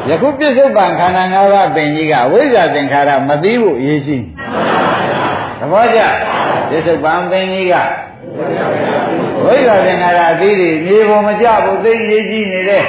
[0.09, 4.25] ယခုပြစ္ဆုတ်ပံခန္ဓာ၅ပါးပင်ကြီးကဝိဇ္ဇာသင်္ခါရမသိဖို့အရေးကြီး
[5.59, 6.01] သဘောကျ
[6.69, 7.75] ပြစ္ဆုတ်ပံပင်ကြီးက
[9.47, 12.85] ဝိဇ္ဇာသင်္ခါရအသီးတွေမြေပေါ်မကျဘူးသိရေးကြီးနေတယ်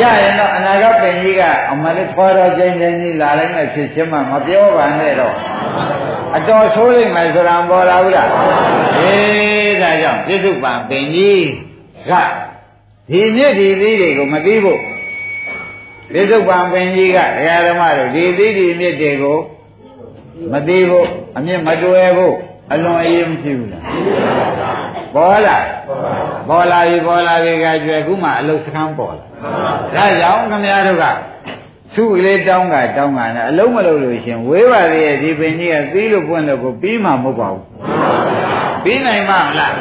[0.00, 5.34] ရရင်တော့အနာဂတ်ပင်ကြီးကအမှန်လေးထွားတော့ကျင်းကျင်းကြီးလာလိုက်မှဖြစ်ချင်းမှမပြောပါနဲ့တော့
[6.36, 8.28] အတော်ဆိုးလိမ့်မယ်ဆိုတာပေါ်လာဘူးလား
[8.98, 11.46] အေးဒါကြောင့်ပြစ္ဆုတ်ပံပင်ကြီး
[12.10, 12.12] က
[13.10, 14.80] ဒီမြစ်ဒီသီးတွေကိုမသိဖို့
[16.12, 19.38] ပြစ္ဆုတ်ပံပင်ကြီးကဒကာဓမ္မတို့ဒီသီးဒီမြစ်တွေကို
[20.52, 22.36] မသိဖို့အမြင့်မတွယ်ဖို့
[22.72, 23.84] အလွန်အရေးမဖြစ်ဘူးလား
[25.14, 25.56] ပေါ်လာ
[26.48, 29.24] ပေါ်လာပြီပေါ်လာပြီကကျွယ်ခုမှအလုစခန်းပေါ်လာ
[29.96, 31.04] ဒါကြောင့်ခမည်းတော်က
[31.94, 37.64] သူ့ကလေးတောင်းကတောင်းကနဲ့အလုံးမလုံးလို့ရှင်ဝေးပါသေးရဲ့ဒီပင်ကြီးကသီးလို့ပွင့်လို့ကိုပြီးမှမဟုတ်ပါဘူး
[38.84, 39.74] ပြီးနိုင်မှာမလား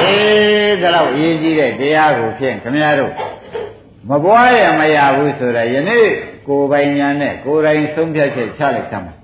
[0.00, 3.12] အေးဒါတော့အရေးကြီးတဲ့တရားကိုဖြင့်ခမည်းတော်
[4.08, 6.06] မပွားရမရဘူးဆိုတော့ယနေ့
[6.46, 9.14] ကိုယ်ပိုင်ညာနဲ့ကိုယ်တိုင်ဆုံးဖြတ်ချက်ချလိုက်သမ်းပါ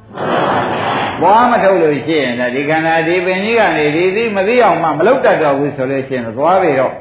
[1.22, 6.92] ပွားမထုတ်လို့ရှိရင်ဒီခန္ဓာဒီပင်ကြီးကနေဒီသီးမသိအောင်မှမလုတ်တတ်တော့ဘူးဆိုလို့ရှိရင်သွားပြီတော့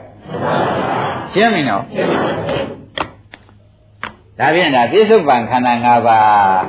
[1.33, 1.83] ရှင်းပြီနော်
[4.39, 6.63] ဒါဖြင့်ဒါပြစ္ဆုတ်ပံခန္ဓာ၅ပါး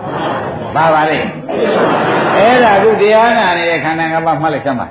[0.75, 1.19] ပါပါလေ
[2.37, 4.87] အဲ့ဒါခုတရားနာနေတဲ့ခန္ဓာ၅ပါးမှတ်လိုက်စမ်းပါ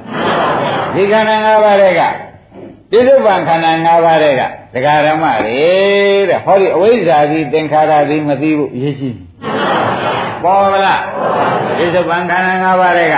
[0.93, 2.01] ဒီခန္ဓာ၅ပါးတွေက
[2.91, 4.41] ပြစ္ဆုတ်ပံခန္ဓာ၅ပါးတွေက
[4.73, 5.59] ဒကာရမတွေ
[6.29, 9.17] တဲ့ဟောဒီအဝိဇ္ဇာကြီးသင်္ခါရကြီးမသိဘူးအရေးကြီး
[10.43, 11.01] ပေါ်မလား
[11.77, 13.15] ပြစ္ဆုတ်ပံခန္ဓာ၅ပါးတွေက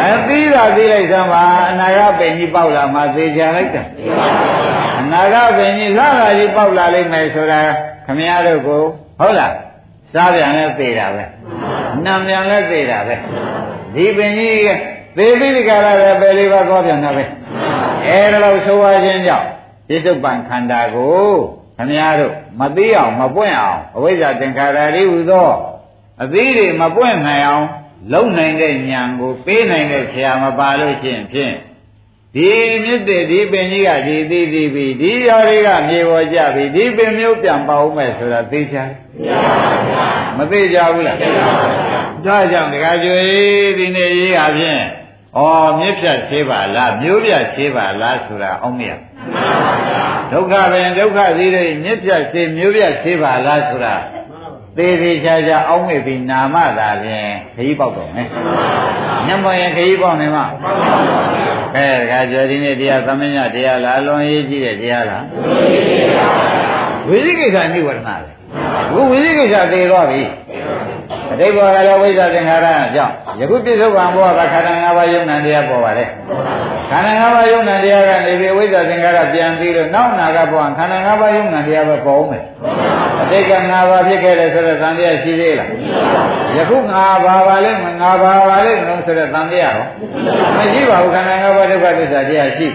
[0.00, 3.82] အသီးသာသိလိုက်စမ်းပါအနာဂတ်ပင်ကြီးပေါက်လာမှသေချာလိုက်တာ
[4.86, 7.60] အ နာဂတ်ပင်ကြီးလှလာကြီးပေါက်လာလိမ့်မယ်ဆိုတာ
[8.06, 8.82] ခမည်းတော်ကို
[9.18, 9.54] ဟုတ်လား
[10.14, 11.24] စားပြန်လဲသေတာပဲ
[12.04, 13.16] နံပြန်လဲသေတာပဲ
[13.94, 14.68] ဒီပင်ကြီးက
[15.16, 17.24] သေပြီးဒီကရလည်းပဲလေးပါသွားပြန်တာပဲ
[18.06, 19.46] အဲဒါလို့ဆိုရခြင်းကြောင့်
[19.88, 21.32] ပြစ္ဆုတ်ပံခန္ဓာကို
[21.76, 25.50] ခမည်းတော်မသိအောင်မပွင့်အောင်အဝိဇ္ဇာသင်္ခါရတွေဟူသော
[26.22, 27.66] အသီးတွေမပွင့်နိုင်အောင်
[28.12, 31.54] လုံနိုင်တဲ့ဉာဏ်ကိုပေးနိုင်တဲ့ဆရာမပါလို့ရှိရင်ဖြင့်
[32.38, 38.90] ဒီမြစ်တဲ့ဒီပင်ကြီးကဒီသိသိပြီဒီရော်တွေကမြေပေါ်ကြပြီဒီပင်မျိုးပြန်ပါဦးမယ်ဆိုတာသိချင်
[40.36, 41.16] မသိကြဘူးလား
[42.26, 44.82] ဒါကြောင့်ဒကာကျွေးဒီနေ့ရေးဟာဖြင့်
[45.36, 45.40] ဩ
[45.78, 48.92] မြစ်ဖြတ်သေးပါလားမျိုးပြတ်သေးပါလားဆိုတာအောင်မရ
[50.32, 53.94] ဒုက္ခပင်ဒုက္ခသီးတွေမြစ်ဖြတ်သေးမျိုးပြတ်သေးပါလားဆိုတာ
[54.78, 58.28] သေးသေးချာချာအောင်းမိပြီးနာမသာဖြင့်ခရီးပေါက်တော့မယ်
[59.26, 60.44] ညမရင်ခရီးပေါက်နေမှာ
[61.76, 65.22] အဲဒါကကြောဒီနေ့တရားသမညတရားလားအလွန်ရေးကြည့်တဲ့တရားလား
[67.08, 68.14] ဝိသိကိစ္စနိဝရဏပဲ
[68.92, 70.22] ဘုဝိသိကိစ္စသေသွားပြီ
[71.32, 76.04] အတိတ်ဘဝကလည်းဝိဇ္ဇာသင်္ခါရကြောင့်ယခုပြစ္ဆုတ်ပံဘဝကခန္ဓာ၅ပါးယုံနာတရားပေါ်ပါလေ
[76.90, 82.44] ခန္ဓာ၅ပါးယုံနာတရားကနေပြီးဝိဇ္ဇာသင်္ခါရပြန်ပြီးတော့နောက်နာကဘဝခန္ဓာ၅ပါးယုံနာတရားပဲပေါ်ဦးမယ်
[83.22, 85.68] အတိတ်က၅ပါးဖြစ်ခဲ့တယ်ဆိုတော့သံတရားရှိသေးလား
[86.56, 86.92] ယခု၅
[87.24, 89.86] ပါးပါလေ၅ပါးပါလေမလို့ဆိုတော့သံတရားရော
[90.56, 92.74] မရှိပါဘူးခန္ဓာ၅ပါးဒုက္ခသစ္စာတရားရှိတယ်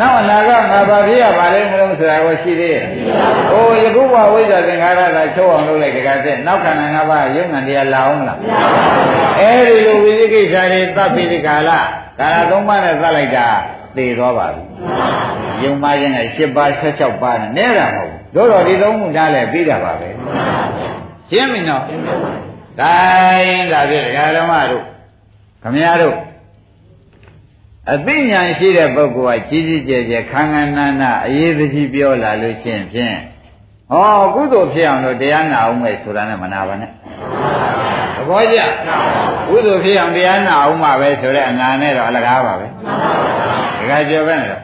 [0.00, 2.84] နောက်အနာကငါဘာဖြစ်ရပါလဲမလို့ဆိုတာကိုရှိသေးရဲ့။
[3.50, 8.38] ဟိုယခုဘဝိဇ္ဇာသင်္ခါရကချုပ်အောင်လုပ်လိုက်တကားတဲ့နောက်ခန္ဓာ၅ပါးယုံငံတရားလာအောင်လား။
[9.40, 11.70] အဲဒီလိုဝိသိကိစ္စတွေသတ်ပြီးဒီကာလ
[12.20, 13.48] ကာလသုံးပါးနဲ့သတ်လိုက်တာ
[13.96, 14.62] သေသွားပါပြီ။
[15.62, 20.08] ယုံမှခြင်းက၈ပါး၁၆ပါးနဲ့နဲတာမဟုတ်ဘူး။တို့တော့ဒီသုံးခုထားလဲပြီးတာပါပဲ။
[21.30, 21.82] ရှင်းပြီနော်။
[22.80, 22.92] ဒါ
[23.48, 24.84] ရင်ဒါဖြင့်ဒကာဓမ္မတို့
[25.62, 26.16] ခမည်းတော်
[27.90, 33.16] အသိဉာဏ်ရှိတဲ့ပုဂ္ဂိုလ်ကကြီးကြီးကျယ်ကျယ်ခန္ဓာနာနာအရေးကြီးပြောလာလို့ရှိရင်ဖြင့်
[33.90, 36.90] ဟောကုသိုလ်ဖြစ်အောင်လို့တရားနာအောင်မယ်ဆိုတာနဲ့မနာပါနဲ့
[38.16, 38.58] သဘောကျ
[39.48, 42.66] ကုသိုလ်ဖြစ်အောင်တရားနာအောင်မှာပဲဆိုတဲ့အနာနဲ့တော့အလကားပါပဲ
[43.78, 44.62] တခါကြောပဲတော့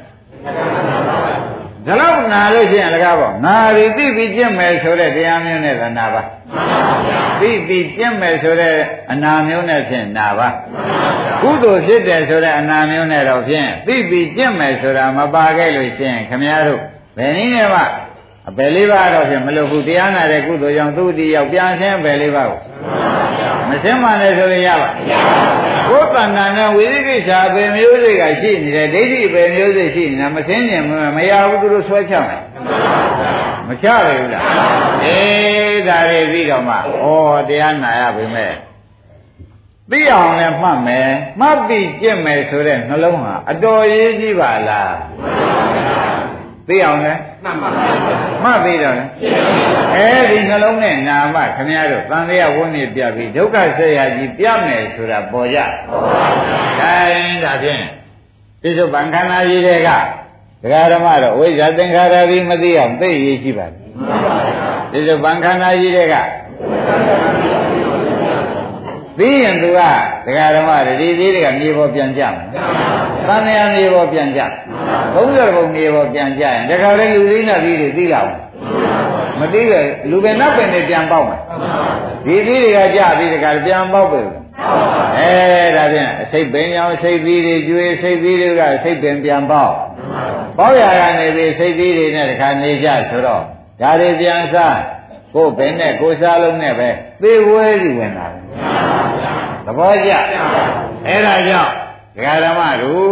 [1.88, 6.22] ဒါတော့နာလို့ရှိရင်အလကားပေါ့ငါဒီသိပြီးကျင့်မယ်ဆိုတဲ့တရားမျိုးနဲ့သာနာပါ
[7.40, 8.74] သိပြီးကျင့်မယ်ဆိုတဲ့
[9.12, 10.48] အနာမျိုးနဲ့ဖြင့်နာပါ
[11.42, 16.80] ကုသိုလ်ဖြစ်တယ်ဆိုတဲ့အနာမျိုးနဲ့တော့ဖြင့်သိပြီးကျင့်မယ်ဆိုတာမပါခဲ့လို့ရှိရင်ခမည်းတော်
[17.18, 17.82] ဘယ်နည်းနဲ့မှ
[18.48, 22.60] အပယ်လေးပါးတော့ဖြင့်မလို့ဘူးတရားနာတဲ့ကုသိုလ်ကြောင့်သူတည်ရောက်ပြန်ဆင်းအပယ်လေးပါးကို
[23.68, 24.88] မဆင်းမှလည်းဆိုရင်ရပါ
[25.88, 30.84] ကိုယ်တဏ္ဍာနဲ့ဝိသိကိစ္စအပယ်မျိုးစိတ်ကရှိနေတယ်ဒိဋ္ဌိအပယ်မျိုးစိတ်ရှိနေတာမဆင်းရင်
[31.16, 32.42] မရဘူးသူတို့ဆွဲချမယ်
[33.68, 34.44] မချရဘူးလား
[35.04, 36.78] အေးဒါတွေပြီးတော့မှဩ
[37.48, 38.52] တရားနာရပြီမဲ့
[39.90, 41.08] သိအောင်လည်းမှတ်မယ်
[41.40, 44.94] မှတ်ပြီးကြင့်မယ်ဆိုတဲ့နှလုံးဟာအတော်ရေးကြီးပါလား
[46.68, 47.14] သိအောင်လဲ
[47.44, 47.68] မှတ်ပါ
[48.44, 49.04] မှတ်ပြီးတော့လဲ
[49.94, 55.58] အဲဒီနှလုံးနဲ့နာမခမရတို့သံဃာဝန်းနေပြပြီးဒုက္ခဆက်ရကြီးပြမယ်ဆိုတာပေါ်ကြ
[55.88, 57.84] ပေါ်ပါဘူးခိုင်းဒါဖြင့်
[58.62, 59.90] ပြစ္ဆုတ်ဗံခန္ဓာကြီးတွေက
[60.62, 63.76] ဒကာဓမ္မတော့ဝိဇ္ဇာသင်္ခါရပြီးမသိအောင်သိရေးရှိပါတယ်
[64.92, 66.16] ပြစ္ဆုတ်ဗံခန္ဓာကြီးတွေက
[69.18, 69.80] သိရင်သူက
[70.26, 72.46] ဒကာဓမ္မတွေဒီသေးတွေကမြေပေါ်ပြန်ကြမယ်
[73.28, 74.40] သံဃာမြေပေါ်ပြန်ကြ
[75.14, 78.32] ဘုံစရဘုံမြေပေါ်ပြန်ကြရင်ဒကာလည်းလူသိနာသီးတွေသိလာအောင်
[79.40, 81.40] မသိပဲလူပဲနောက်ပင်တွေပြန်ပေါက်မယ်
[82.26, 84.20] ဒီသီးတွေကကြပြီးဒကာပြန်ပေါက်ပဲ
[85.18, 89.74] အဲဒါဖြင့်အစိတ်ပင်ရောင်စိတ်သီးတွေကျွေးစိတ်သီးတွေကစိတ်ပင်ပြန်ပေါက်
[90.58, 93.42] ပေါက်ရကနေပြီးစိတ်သီးတွေနဲ့တခါနေကြဆိုတော့
[93.80, 94.80] ဒါတွေပြန်စား
[95.34, 96.88] ကိုယ်ပင်နဲ့ကိုယ်စားလုံးနဲ့ပဲ
[97.22, 98.26] သေဝဲစီဝင်တာ
[99.68, 100.12] သဘောကျ
[101.06, 101.72] အဲ့ဒါကြောင့်
[102.16, 103.08] ဒကာဓမ္မတို့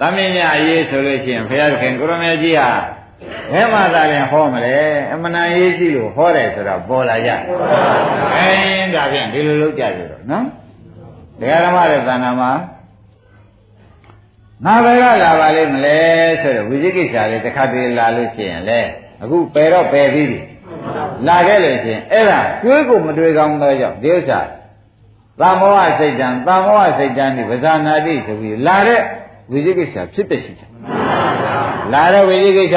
[0.00, 2.70] သမင်းမြအရေးဆိုလို့ရှိရင်ဘုရားခင်ကိုရမေကြီးဟာ
[3.52, 4.76] ဘယ်မှာသာရင်ဟောမလဲ
[5.12, 7.30] အမှန်တန်ရေးကြည့်လို့ဟောတယ်ဆိုတော့ပေါ်လာကြ
[8.34, 8.48] အဲ
[8.94, 10.44] ဒါဖြင့်ဒီလိုလုပ်ကြကြတော့နော်
[11.40, 12.52] ဒကာဓမ္မရဲ့သဏ္ဍာန်မှာ
[14.64, 15.98] ငါဘယ်ကလာပါလိမ့်မလဲ
[16.42, 18.80] ဆိုတော့ဝိဇိကိစ္စလေးတစ်ခါတည်းလာလို့ရှိရင်လေ
[19.22, 20.40] အခုပယ်တော့ပယ်ပြီးပြီ
[21.28, 24.40] လာခဲ့လို့ရှိရင်အဲ့ဒါတွေးကိုမတွေးကောင်းတော့ကြောင့်ဒီဥစ္စာ
[25.40, 29.00] သာမောဟစိတ်တံသာမောဟစိတ်တံဒီပဇာနာတိဆိုပြီးလာတဲ့
[29.50, 30.70] ဝိဇိကိစ္စဖြစ်တဲ့ရှိတယ်
[31.92, 32.76] လာတဲ့ဝိဇိကိစ္စ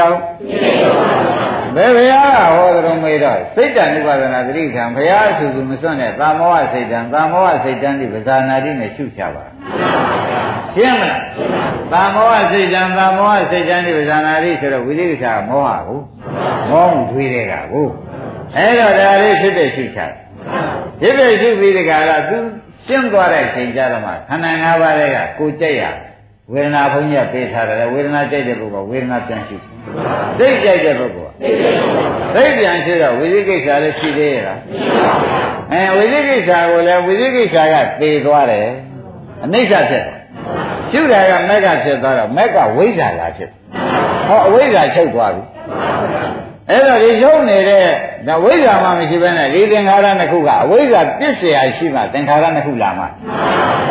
[1.76, 9.44] ဘယ်ဘုရားကဟောကြုံမေးတော့စိတ်တံဥပါဒနာသတိခံဘုရားအဆူဆူမစွန့်တဲ့သာမောဟစိတ်တံသာမောဟစိတ်တံဒီပဇာနာတိနဲ့ရှုချပါ
[10.76, 11.22] ရှင်းမလား
[11.94, 16.00] သာမောဟစိတ်တံသာမောဟစိတ်တံဒီပဇာနာတိဆိုတော့ဝိဇိကိစ္စမောဟကို
[16.70, 17.88] မောမှုထွေးတဲ့ကကို
[18.56, 20.29] အဲ့တော့ဒါလေးဖြစ်တဲ့ရှုချဖြစ်
[21.02, 22.38] တဲ့ရှုပြီးတကလားသူ
[22.86, 25.84] ရှင်းသွားတဲ့ချိန်ကြတော့မှခန္ဓာ၅ပါးတွေကကိုကြိုက်ရ
[26.54, 29.58] ဝေဒနာဘုန်းကြီးပေးထားတယ်ဝေဒနာကြိုက်တဲ့ပုဂ္ဂိုလ်ဝေဒနာပြန်ရှု
[30.40, 31.32] သိကြိုက်တဲ့ပုဂ္ဂိုလ်
[32.36, 34.60] သိပြန်ရှုတော့ဝိသိကိစ္စလည်းရှိသေးရဲ့လား
[35.72, 38.68] အဲဝိသိကိစ္စကိုလည်းဝိသိကိစ္စကသေသွားတယ်
[39.44, 40.04] အနိစ္စဖြစ်
[40.92, 43.50] ရှုတာကမက်ကဖြစ်သွားတော့မက်ကဝိဇ္ဇာလာဖြစ်
[44.28, 45.44] ဟောအဝိဇ္ဇာချုပ်သွားပြီ
[46.71, 47.87] အဲ့တော့ဒီရုပ်နေတဲ့
[48.27, 53.05] ဒါဝိဇ္ဇာမှမရှိဘဲနဲ့ဒီသင်္ခါရနှစ်ခုကအဝိဇ္ဇာပြစ်เสียရှိမှသင်္ခါရနှစ်ခုလာမှ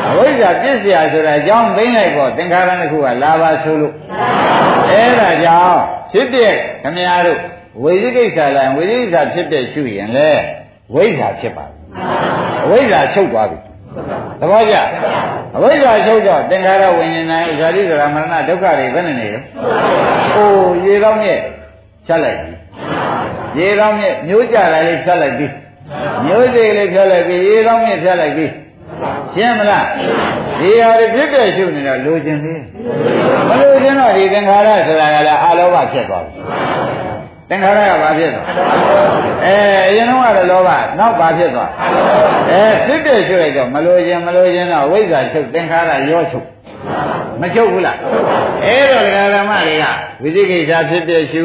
[0.10, 3.94] အဝိဇ္ဇာပြစ်เสียဆိုတာအကြောင်းသိမ့်လိုက်ပေါ့သင်္ခါရနှစ်ခုကလာပါဆိုလို့
[4.92, 5.82] အဲ့ဒါကြောင့်
[6.12, 6.52] ဖြစ်တဲ့
[6.84, 7.40] ခမည်းတော်
[7.84, 10.30] ဝိသိကိစ္စလိုက်ဝိသိကိစ္စဖြစ်တဲ့ရှုရင်လေ
[10.94, 11.78] ဝိဇ္ဇာဖြစ်ပါဘူး
[12.66, 13.58] အဝိဇ္ဇာချုပ်သွားပြီ
[14.40, 14.76] သဘောကျ
[15.56, 19.40] အဝိဇ္ဇာချုပ်တော့သင်္ခါရဝိညာဉ်နဲ့ဇာတိဇရာမရဏဒုက္ခတွေဘယ်နဲ့နေလဲ
[20.36, 21.40] အိုးရေကောင်းရဲ့
[22.08, 22.54] ဖြတ်လိုက်ပြီ
[23.57, 25.47] ရေကောင်းမြက်မျိုးကြတာလေးဖြတ်လိုက်ပြီ
[26.25, 28.47] မျိုးစေလေးဖြတ်လိုက်ပြီရေကောင်းမြက်ဖြတ်လိုက်ပြီ
[29.35, 29.87] ရှင်းမလား
[30.61, 32.63] ဒီဟာတွေဖြစ်ပြရှုနေတော့လိုချင်သေး
[33.49, 36.33] မလိုချင်တော့ဒီသင်္ခါရဆိုတာကလည်းအလောဘဖြစ်သွားပြီ
[37.49, 38.45] သင်္ခါရကဘာဖြစ်သွား
[39.45, 39.55] အဲ
[39.89, 41.71] အရင်တော့ကတော့လောဘနောက်ဘာဖြစ်သွား
[42.51, 46.47] အဲဖြစ်ပြရှုလိုက်တော့မလိုချင်မလိုချင်တော့ဝိဇ္ဇာချုပ်သင်္ခါရရောချုပ်
[47.41, 47.97] မချုပ်ဘူးလား
[48.65, 49.85] အဲ့တော့ဒကာဓမ္မတွေက
[50.23, 51.45] ဝိသိကိစ္စဖြစ်ပြရှု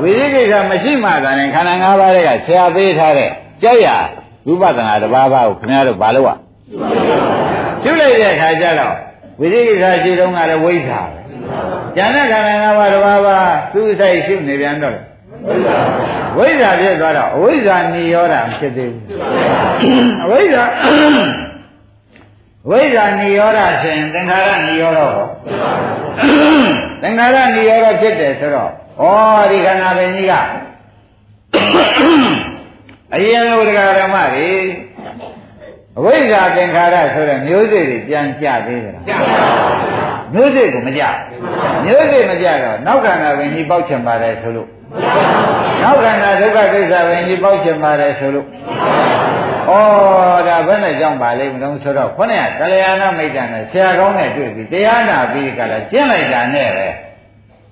[0.00, 3.30] ဝိသိကိစ္စမရှိမှသာနဲ့ခန္ဓာ၅ပါးတွေကဆရာပေးထားတဲ့
[3.62, 3.88] ကြောက်ရ
[4.46, 6.34] ဝိပဿနာတစ်ပါးပါးကိုခင်ဗျားတို့ဘာလို့ ਆ
[7.82, 8.94] ရှုလိုက်တဲ့အခါကျတော့
[9.40, 11.18] ဝိသိကိစ္စရှုတုန်းကလည်းဝိဇ္ဇာပဲ
[11.96, 14.96] ဉာဏ်နဲ့ခန္ဓာ၅ပါးတစ်ပါးပါးသူ့ဆိုင်ရှုနေပြန်တော့
[16.38, 19.02] ဝိဇ္ဇာဖြစ်သွားတော့အဝိဇ္ဇာနိရောဓဖြစ်သေးဘူး
[20.24, 20.64] အဝိဇ္ဇာ
[22.70, 25.26] ဝိဇ္ဇာနိရောဓဆိုရင်သင်္ခါရနိရောဓဟော
[27.02, 29.02] သင်္ခါရနိရောဓဖြစ်တယ်ဆိုတော့ ဩ
[29.50, 30.34] ဒီခန္ဓာပင်ကြီးက
[33.14, 34.50] အရင်လိုတရားဓမ္မတွေ
[35.98, 39.04] အဝိဇ္ဇာသင်္ခါရဆိုတဲ့မျိုးစေ့တွေပြန်ကြသေးသလား
[40.34, 41.02] မျိုးစေ့ကိုမကြ
[41.84, 44.68] မျိုးစေ့မကြတော့နောက်ခန္ဓာပင်ကြီးပေါက်ချင်ပါတယ်ဆိုလို့
[45.82, 48.46] နောက်ခန္ဓာဒုက္ခသစ္စာပင်ကြီးပေါက်ချင်ပါတယ်ဆိုလို့
[49.68, 49.72] ဩ
[50.48, 56.86] ဒါဘယ်နဲ့ကြောင့်ပါလိမ့်မလို့ဆိုတော့ခုနကကလျာဏမိတ်တန်နဲ့ဆရာကောင်းနဲ့တွေ့ပြီးတရားနာပြီးကြလားကျင့်လိုက်တာနဲ့ပဲ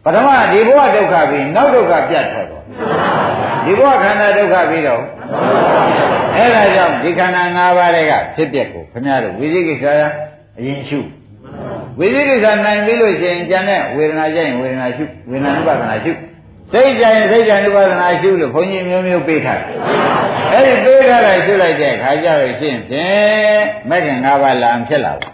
[0.04, 2.64] ပထမဒီဘဝဒုက္ခပြီးနောက်ဒုက္ခပြတ်ထွက်တော့
[3.64, 5.02] ဒီဘဝခန္ဓာဒုက္ခပြီးတော့
[6.36, 10.08] အဲ့ဒါကြောင့်ဒီခန္ဓာ၅ပါးတွေကဖြစ်ပျက်ကိုခင်ဗျားတို့ဝိသိကိစ္စရာ
[10.58, 11.00] အရင်ရှု
[11.98, 16.12] ဝိသိကိစ္စနိုင်ပြီလို့ရှိရင်ကျန်တဲ့ဝေဒနာကြရင်ဝေဒနာရှုဝေဒနာဥပါဒနာရှု
[16.72, 19.68] စိတ်ကြရင်စိတ်ကြဥပါဒနာရှုလို့ဘုန်းကြီးမျိုးမျိုးပေးထားတယ်
[20.52, 23.60] အဲ့ဒီပေးထားတာရှုလိုက်တဲ့ခါကျတော့ရှင်းဖြင့်
[23.90, 25.32] မဂ္ဂင်၅ပါးလာဖြစ်လာဘူး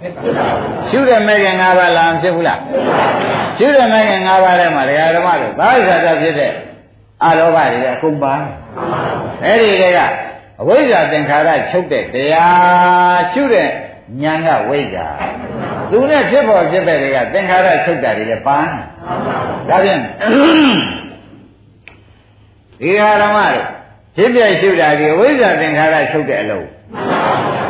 [0.90, 2.60] ရှုတဲ့မဂ္ဂင်၅ပါးလာဖြစ်ဘူးလား
[3.58, 6.52] ရှုတဲ့မဂ္ဂင်၅ပါးထဲမှာဒကာဓမ္မတို့ဘာသာတာဖြစ်တဲ့
[7.24, 8.34] အလောဘတွေအကုန်ပါ
[9.44, 9.98] အဲ့ဒီတွေက
[10.60, 13.68] အဝိဇ္ဇာသင်္ခါရချုပ်တဲ့တရားရှုတဲ့
[14.22, 15.06] ဉာဏ်ကဝိဇ္ဇာ
[15.90, 18.74] သူနဲ့ဖြစ်ပေါ်ဖြစ်ပဲတွေကသင်္ခါရချုပ်တာတွေလည်းပန်း
[19.68, 20.00] ဒါဖြင့်
[22.82, 23.66] ဒီဟာဓမ္မတို့
[24.16, 26.66] ဖြစ်ပြရှုတာဒီဝိဇ္ဇာသင်္ခါရချုပ်တဲ့အလုံး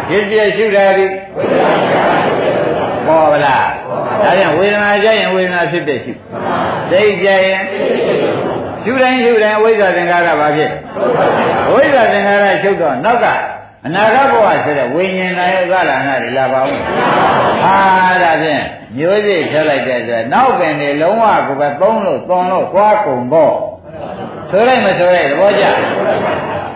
[0.08, 1.06] ဖြစ်ပြရှုတာဒီ
[3.06, 3.66] ပေါ်ဗလား
[4.22, 6.12] ဒါပြန်ဝေဒနာကြရင်ဝေဒနာဖြစ်ဖြစ်ရှု
[6.90, 7.60] စိတ်ကြရင်
[8.82, 10.70] ရှုတိုင်းရှုတိုင်းဝိဇ္ဇာသင်္ခါရဘာဖြစ်
[11.72, 13.26] ဝိဇ္ဇာသင်္ခါရချုပ်တော့နောက်က
[13.86, 16.80] အနာဂတ်ဘဝဆိုတဲ့ဝိညာဉ်နာယကလာနာတွေလာပါဦး
[17.62, 17.76] ဟာ
[18.22, 18.62] ဒါဖြင့်
[18.96, 23.54] မျိုးစိဖြတ်လိုက်တဲ့ဆိုနောက်ပင်နေလုံးဝကိုပဲသုံးလို့သွန်လို့သွားကုန်ပေါ့
[24.50, 25.64] ဆိုလိုက်မဆိုလိုက်သဘောကျ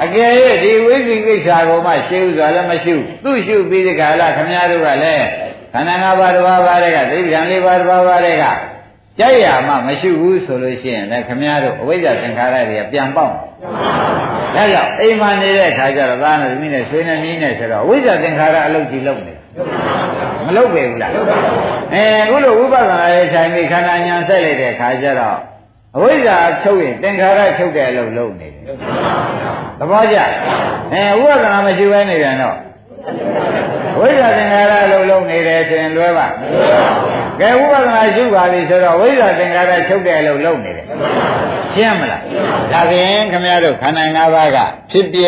[0.05, 0.31] အကယ်၍
[0.62, 2.95] ဒီဝိသိကိစ္စကိုမှရှင်းဥစွာလည်းမရှိ
[3.25, 5.27] သူ့ရှုပြီးဒီကလာခမည်းတော်ကလည်း
[5.73, 8.45] ခန္ဓာ၅ပါးတစ်ပါးပါးတဲ့ကသိပ္ပံ၄ပါးတစ်ပါးပါးတဲ့က
[9.18, 19.35] ကြိုက်ရမှမရှိဘူးဆိုလို့ရှိရင်လည်းခမည်းတော်အဝိဇ္ဇာသင်္ခါရတွေကပြန်ပေါက်ဒါကြောင့်အိမ်မှာနေတဲ့ခါကျတော့သားနဲ့သမီးနဲ့ဆွေးနဲ့နီးနဲ့ဆိုတော့အဝိဇ္ဇာသင်္ခါရအလုပ်ကြီးလုပ်နေ
[20.47, 21.12] မလုပ်ပေဘူးလား
[21.95, 25.39] အဲအခုလိုဝိပဿနာရဲ့ဆိုင်ပြီးခန္ဓာညာဆက်လိုက်တဲ့ခါကျတော့
[25.97, 28.62] အဝိဇ္ဇာချုပ်ရင်သင်္ခါရချုပ်တဲ့အလုပ်လုပ်နေတယ်
[29.78, 30.18] သဘောကျ
[30.93, 32.57] အဲဝိပဿနာမရှိဘဲနေပြန်တော့
[33.99, 36.26] ဝိဇ္ဇာသင်္ခါရလုံးလုံးနေတယ်ဆိုရင်လွဲပါ
[37.41, 40.86] ကဲဝိပဿနာရှုပါလိဆိုတော့ဝိဇ္ဇာသင်္ခါရချုပ်တဲ့အလုပ်လုပ်နေတယ်
[41.72, 42.22] ရှင်းမလား
[42.72, 44.59] ဒါဖြင့်ခမရတို့ခန္ဓာ၅ပါးက
[44.91, 45.20] ဖြစ်ပြ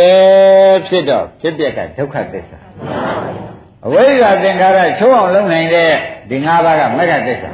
[0.89, 2.59] ဖြစ်တော့ဖြစ်ပြကဒုက္ခသစ္စာ
[3.87, 5.91] အဝိဇ္ဇာသင်္ခါရချုပ်အောင်လုပ်နိုင်တဲ့
[6.31, 7.51] ဒီ၅ပါးကမဂ္ဂသစ္စာ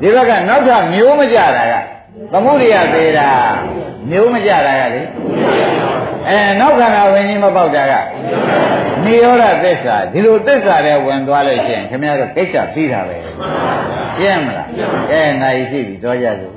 [0.00, 1.74] ဒီဘက်ကနောက်ထပ်မျိုးမကြတာက
[2.32, 3.28] သမုဒိယသေးတာ
[4.10, 5.00] မျိုးမကြတာကလေ
[6.28, 7.92] အဲနောက်ခန္ဓာဝင်ကြီးမပေါက်တာက
[9.04, 13.16] နိရောဓသစ္စာဒီလိုသစ္စာတွေဝင်သွားလို့ရှိရင်ခင်ဗျားတို့ကိစ္စပြီးတာပဲ
[14.16, 14.68] ရှင်းမလား
[15.10, 16.52] ကဲနိုင်ရှိပြီတော့ကြစို့